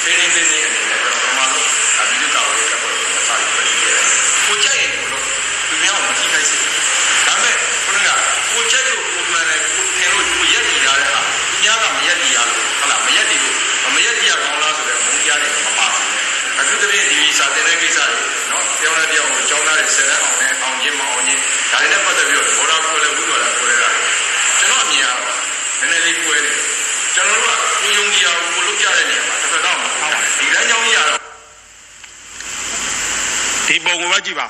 [0.06, 1.66] တင်းတင်းတင်းတင်းအနေနဲ့ကျွန်တော်ပထမဆုံး
[2.00, 4.06] အဘိဓိတာဝေတက်ပေါ်ကိုစာပြီးပြခဲ့တယ်
[4.46, 5.24] ကိုကြိုက်ရင်ကိုလို့
[5.70, 6.58] သူများကိုမထိခိုက်စေ
[7.28, 8.10] ဒါပေမဲ့ခုနက
[8.54, 16.10] ကိုကြိုက်လို့ကိုမှန်တယ်ကိုထင်လို့ကိုရက်တည်ရတဲ့ဟာသူများကမရက်တည်ရလို့ဟုတ်လားမရက်တည်လို့မရက်တည်ရကောင်းလားဆိုတဲ့မုန်းတရားတွေမပါဘူး
[16.60, 18.18] အထူးသဖြင့်ဒီစာတင်တဲ့ကိစ္စတွေ
[18.52, 23.90] နော်ပြောင်းလဲပြောင်းကိုကြောင်းသားတွေဆယ်တန်းအောင်နဲ့အောင်ချင်းမအောင်ချင်းဒါတွေနဲ့ပတ်သက်ပြီးတော့ဘောလာကိုလည်းဝိတော်လာကိုလည်းတာ
[24.60, 25.38] ကျွန်တော်အမြင်ကတော့
[25.80, 26.56] နည်းနည်းလေးကွဲတယ်
[27.16, 31.20] ကျွန်တော်တို့ကကိုယုံကြည်အောင်ကိုလုပ်ကြတဲ့နေရာမှာတစ်ဖက်တော့မဟုတ်ဘူးဒီလမ်းကြောင်းကြီးကတော့
[33.68, 34.48] ဒီပုံကိုပဲကြည့်ပါ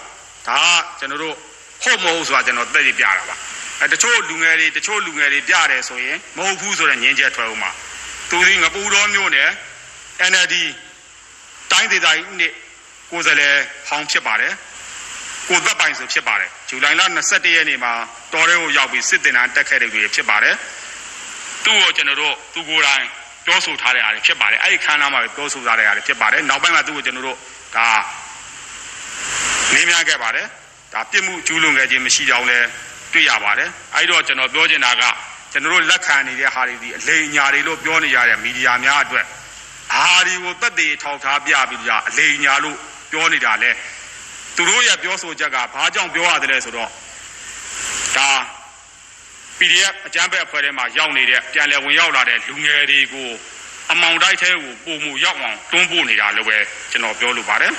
[0.47, 0.61] ဒါ
[1.01, 1.35] ကကျွန်တော်တို့
[1.83, 3.35] ဟုတ်မဟုတ်ဆိုတာကျွန်တော်သက်သေပြတာပါ
[3.81, 7.71] အဲတချို့လူငယ်တွေတချို့လူငယ်တွေပြတယ်ဆိုရင်မဟုတ်ဘူးဆိုတဲ့ငင်းချက်ထွက်ဦးမှာ
[8.29, 9.49] သူဒီငပူတော်မျိုးနဲ့
[10.31, 10.55] NLD
[11.71, 12.53] တိုင်းဒေသကြီးနှစ်
[13.11, 13.55] ကိုယ်စားလှယ်
[13.89, 14.53] ဟောင်းဖြစ်ပါတယ်
[15.49, 17.93] ကိုသက်ပိုင်ဆိုဖြစ်ပါတယ်ဇူလိုင်လ22ရက်နေ့မှာ
[18.33, 20.55] တော်ရဲကိုရောက်ပြီးစစ်တင်တန်းတက်ခဲ့တဲ့တွေဖြစ်ပါတယ်
[21.65, 23.05] သူ့ကိုကျွန်တော်တို့သူကိုယ်တိုင်
[23.45, 27.37] ပြောဆိုထားတဲ့အားတွေဖြစ်ပါတယ်အဲ့ဒီခန်းနာမှာပဲပြောဆိုထားတဲ့အားတွေဖြစ်ပါတယ်နောက်ပိုင်းမှာသူ့ကိုကျွန်တော်တို့
[27.75, 27.89] ဒါ
[29.73, 30.47] နေများခဲ့ပါတယ်
[30.93, 32.67] ဒါပြစ်မှုကျူးလွန်ခဲ့ခြင်းမရှိကြောင်းလည်း
[33.13, 35.03] တွေ့ရပါတယ်အဲ့တော့ကျွန်တော်ပြောချင်တာက
[35.51, 39.25] ကျွန်တော်တို့လက်ခံနေတဲ့ဟာတွေဒီအလိမ်ညာတွေလို့ပြောနေရတဲ့မီဒီယာများအတွက်
[39.95, 42.77] အာဒီကိုတက်တည်ထောက်ထားပြပြီးကြအလိမ်ညာလို့
[43.11, 43.71] ပြောနေတာလဲ
[44.55, 46.89] သူတို့ရဲ့ပြောဆိုချက်ကဘာကြောင့်ပြောရတယ်လဲဆိုတော့
[48.17, 48.29] ဒါ
[49.57, 53.29] PDF အကြမ်းဖက်အဖွဲ့ထဲမှာရောက်နေတဲ့ပြန်လည်ဝင်ရောက်လာတဲ့လူငယ်တွေကို
[53.91, 56.57] အမောင်တိုက်ထဲကိုပုံမှုရောက်အောင်တွန်းပို့နေတာလို့ပဲ
[56.91, 57.73] ကျွန်တော်ပြောလိုပါတယ်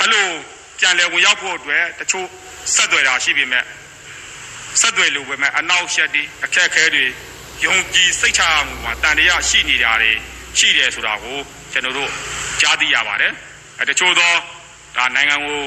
[0.00, 0.26] အဲ့လို
[0.84, 2.26] ကြံလေဝင်ရောက်ဖို့အတွက်တချို့
[2.74, 3.64] ဆက်သွယ်တာရှိပေမဲ့
[4.80, 7.04] ဆက်သွယ်လို့ပဲမဲ့အနောက်ရှက်တွေအခက်အခဲတွေ
[7.64, 10.12] ယုံကြည်စိတ်ချမှုမှာတန်တရားရှိနေတာတွေ
[10.58, 11.38] ရှိတယ်ဆိုတာကို
[11.72, 12.10] ကျွန်တော်တို့
[12.60, 13.32] ကြားသိရပါတယ်
[13.78, 14.32] အဲတချို့သော
[14.96, 15.60] ဒါနိုင်ငံကို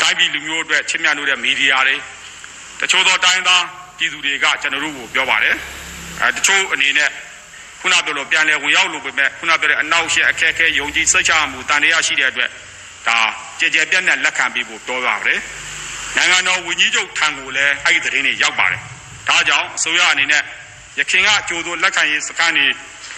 [0.00, 1.96] တိုင်းပြည်လူမျိုးအတွက်ချစ်မြတ်လို့တဲ့မီဒီယာတွေ
[2.80, 3.64] တချို့သောတိုင်းသား
[3.98, 5.56] ပြည်သူတွေကကျွန်တော်တို့ကိုပြောပါတယ်
[6.20, 7.10] အဲတချို့အနေနဲ့
[7.80, 12.50] ခုနပြောလို့ပြန်လဲဝင်ရောက်လို့ပဲမဲ့ခုနပြောတဲ့အနောက်ရှက်အခက်အခဲယုံကြည်စိတ်ချမှုတန်တရားရှိတဲ့အတွက်
[13.08, 13.18] ဒါ
[13.58, 15.40] ကြည်ကြဲပြတ်နဲ့လက်ခံပြီးဖို့ပြောပါပါတယ်
[16.16, 18.80] နိုင်ငံတော်ဝန်ကြီးချုပ်ထံကိုလည်းအဲ့ဒီသတင်းတွေရောက်ပါတယ်
[19.28, 20.42] ဒါကြောင့်အစိုးရအနေနဲ့
[20.98, 22.66] ရခင်ကကြိုးစိုးလက်ခံရေးစခန်းတွေ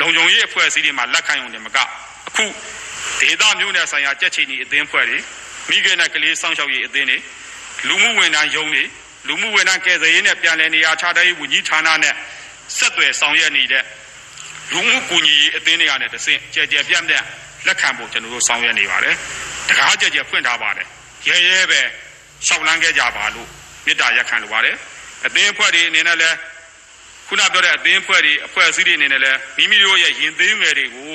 [0.01, 1.79] လုံခြုံရေးအဖွဲ့အစည်းတွေမှာလက်ခံရုံနဲ့မက
[2.29, 2.45] အခု
[3.21, 5.19] ဒေသမျိုးနယ်ဆိုင်ရာကြက်ချီနီအသင်းဖွဲ့တွေ
[5.69, 7.19] မိခင်နဲ့ကလေးစောင့်ရှောက်ရေးအသင်းတွေ
[7.89, 8.83] လူမှုဝန်ထမ်းယုံတွေ
[9.29, 12.15] လူမှုဝန်ထမ်းကယ်ဆယ်ရေးနဲ့ပြန်လည်နေရာချထားရေးဝန်ကြီးဌာနနဲ့
[12.77, 13.85] ဆက်သွယ်ဆောင်ရွက်နေတဲ့
[14.73, 17.25] လူမှုကူညီရေးအသင်းတွေကနေတဆင့်ကြဲကြဲပြန့်ပြန့်
[17.67, 19.15] လက်ခံဖို့ကျွန်တော်တို့ဆောင်ရွက်နေပါတယ်။
[19.69, 20.87] တကားကြဲကြဲဖွင့်ထားပါတယ်။
[21.29, 21.81] ရဲရဲပဲ
[22.47, 23.49] ရှောက်လန်းခဲ့ကြပါလို့
[23.87, 24.77] မေတ္တာရက်ခံလိုပါတယ်။
[25.27, 26.37] အသင်းအဖွဲ့တွေအနေနဲ့လည်း
[27.29, 31.13] ခုနပြောတဲ့အသင်းအဖွဲ့တွေအဖွဲ့အစည်းတွေအနေနဲ့လည်းမိမိတို့ရဲ့ရင်သွေးငယ်တွေကို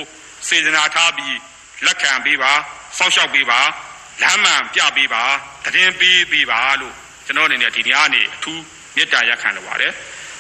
[0.48, 1.38] စေတနာထားပြီး
[1.86, 2.52] လက်ခံပေးပါ
[2.98, 3.60] စောင့်ရှောက်ပေးပါ
[4.22, 5.24] လမ်းမှန်ပြပေးပါ
[5.74, 6.94] တည်င်းပေးပေးပါလို့
[7.26, 8.62] ကျွန်တော်အနေနဲ့ဒီနေ့ကနေအထူး
[8.96, 9.92] မေတ္တာရက်ခံလိုပါတယ်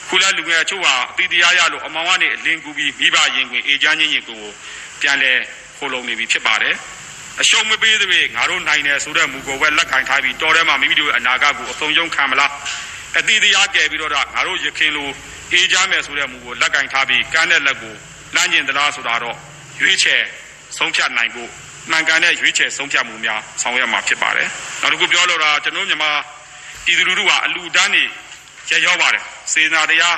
[0.08, 4.42] ခုလည်းလူငယ်အချို့ဟာအတိတရားရလို့အမောင်ကနေအလင်းကူပြီးမိဘရင်ခွင်အေချမ်းချင်းရင်ကို
[5.02, 5.34] ပြန်လဲ
[5.80, 6.76] ခိုးလုံနေပြီဖြစ်ပါတယ်
[7.42, 12.52] အရှုံးမပေးသေးငါတို့နိုင်တယ်ဆိုတဲ့မူကိုပဲလက်ကင်ထားပြီးတော်ထဲမှာမိမိတို့ရဲ့အနာဂတ်ကိုအဆုံးရှုံးခံမလား
[13.18, 15.10] အတိတရားကယ်ပြီးတော့ငါတို့ရခင်လို
[15.54, 17.94] အေးကြမယ်ဆိုတဲ့မူကိုလက်ကင်ထားပြီးကမ်းတဲ့လက်ကို
[18.36, 19.38] လမ်းကျင်သလားဆိုတာတော့
[19.82, 20.22] ရွေးချယ်
[20.78, 21.50] ဆုံးဖြတ်နိုင်ဖို့
[21.92, 24.48] မှန်ကန်တဲ့ရွေးချယ်ဆုံးဖြတ်မှုများဆောင်ရွက်မှာဖြစ်ပါတယ်။
[24.82, 26.12] နောက်တစ်ခုပြောလို့တာကျွန်တော်မြန်မာ
[26.86, 28.04] ပြည်သူလူထုကအလူတန်းနေ
[28.70, 30.18] ရရောပါတယ်။စေနာတရား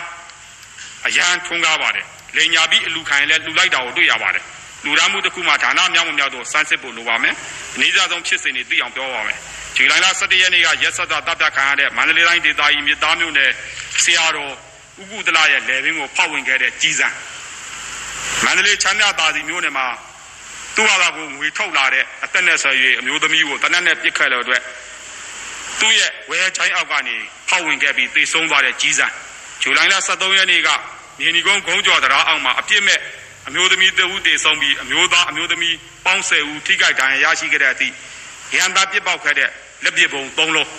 [1.07, 4.43] အရန်ထွန်းကားပါတယ်။လိန်ညာပြီးအလူခံရင်လည်းလူလိုက်တာကိုတွေ့ရပါတယ်။
[4.85, 7.33] လူရမှုတစ်ခုမှဌာနမြောက်မမြောက်တော့စမ်းစစ်ဖို့လိုပါမယ်။
[7.75, 9.37] အနည်းဆုံးဖြစ်စဉ်တွေသိအောင်ပြောပါမယ်။
[9.75, 13.51] ဇူလိုင်လ17ရက်နေ့ကရက်ဆက်တာတပ်ပြခံရတဲ့မန္တလေးတိုင်းဒေသကြီးမြစ်သားမြို့နယ်
[14.03, 14.51] ဆရာတော်
[15.01, 17.07] ဥကုသလရဲ့လေဘင်းကိုဖောက်ဝင်ခဲ့တဲ့ကြီးစံ
[18.43, 19.87] မန္တလေးချမ်းမြသာစီမျိုးနယ်မှာ
[20.75, 24.61] သူ့ဘာသာကိုငွေထုတ်လာတဲ့အသက်နဲ့ဆွေ၍အမျိုးသမီးကိုတနက်နဲ့ပြစ်ခတ်လို့အတွက်
[25.79, 27.15] သူ့ရဲ့ဝဲချိုင်းအောက်ကနေ
[27.49, 29.07] ဖောက်ဝင်ခဲ့ပြီးသေဆုံးသွားတဲ့ကြီးစံ
[29.61, 30.69] ဇူလိုင်လ23ရက်နေ့က
[31.19, 32.99] မြေနီကုန်းဂုံးကျော်တရားအောက်မှာအပြစ်မဲ့
[33.47, 35.75] အမျိုးသမီးတဦးသေဆုံးပြီးအမျိုးသားအမျိုးသမီး
[36.05, 37.93] ပေါင်း10ဦးထိခိုက်ဒဏ်ရာရရှိခဲ့တဲ့အသည့်
[38.55, 39.49] ရန်သားပြစ်ပေါက်ခဲ့တဲ့
[39.83, 40.69] လက်ပစ်ပုံ3လုံး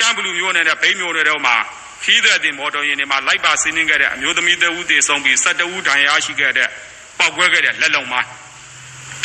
[0.00, 1.56] ကံဘလူမျိုးနယ်နဲ့ဘိန်းမျိုးနယ်တို့မှာ
[2.04, 6.68] ခီးတဲ့တင်မော်တော်ယာဉ်တွေမှာလိုက်ပါဆင်းနှင်းခဲ့တဲ့အမျိုးသမီးတဦးသေဆုံးပြီး12ဦးဒဏ်ရာရရှိခဲ့တဲ့
[7.18, 8.20] ပောက်ကွဲခဲ့တဲ့လက်လုံမှာ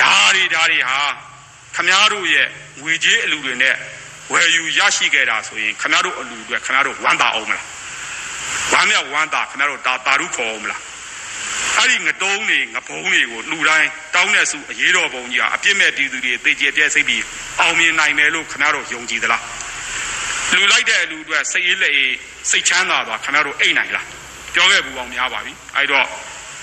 [0.01, 0.99] ဓာရီဓာရီဟာ
[1.75, 2.47] ခမားတို့ရဲ့
[2.81, 3.75] ငွေကြေးအလူတွေနဲ့
[4.31, 7.65] ဝယ်ယူရရှိခဲ့တာဆိုရင်ခမားတို့အလူတွေခမားတို့ဝမ်းသာအောင်မလား
[8.71, 10.81] ဝမ်းမြောက်ဝမ်းသာခမားတို့တာတာရုခေါ်အောင်မလား
[11.77, 17.23] အဲ့ဒီငတုံးတွေငပုံးတွေကိုလူတိုင်းတောင်းတဲ့စုအရေးတော်ပုံကြီးဟာအပြစ်မဲ့ပြည်သူတွေသိကြပြဲစိတ်ပြီး
[17.59, 19.43] အောင်မြင်နိုင်မယ်လို့ခမားတို့ယုံကြည်သလား
[20.53, 22.15] လူလိုက်တဲ့အလူတွေစိတ်အေးလက်အေး
[22.49, 24.07] စိတ်ချမ်းသာသွားခမားတို့အိတ်နိုင်လား
[24.53, 26.07] ပြောခဲ့ဘူးအောင်များပါပြီအဲ့တော့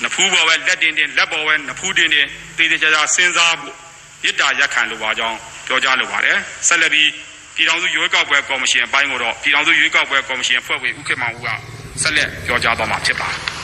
[0.03, 3.75] နဖူးပေါ်ပဲလက်တင်တင်လက်ပေါ်ပဲနဖူးတင်တင်တည်တည်ကြကြစဉ်းစားဖို့
[4.23, 6.39] မေတ္တာရက်ခံလိုပါကြောင်းပြောကြားလိုပါတယ်
[6.69, 7.11] ဆက်လက်ပြီး
[7.55, 11.49] ပြည်ထောင်စုရွေးကောက်ပွဲကော်မရှင်အပိုင်းကိုတော့ပြည်ထောင်စုရွေးကောက်ပွဲကော်မရှင်ဖွဲ့ဝင်ဦးခေမောင်ဦးက
[12.03, 13.58] ဆက်လက်ပြောကြားသွားမှာဖြစ်ပါတယ်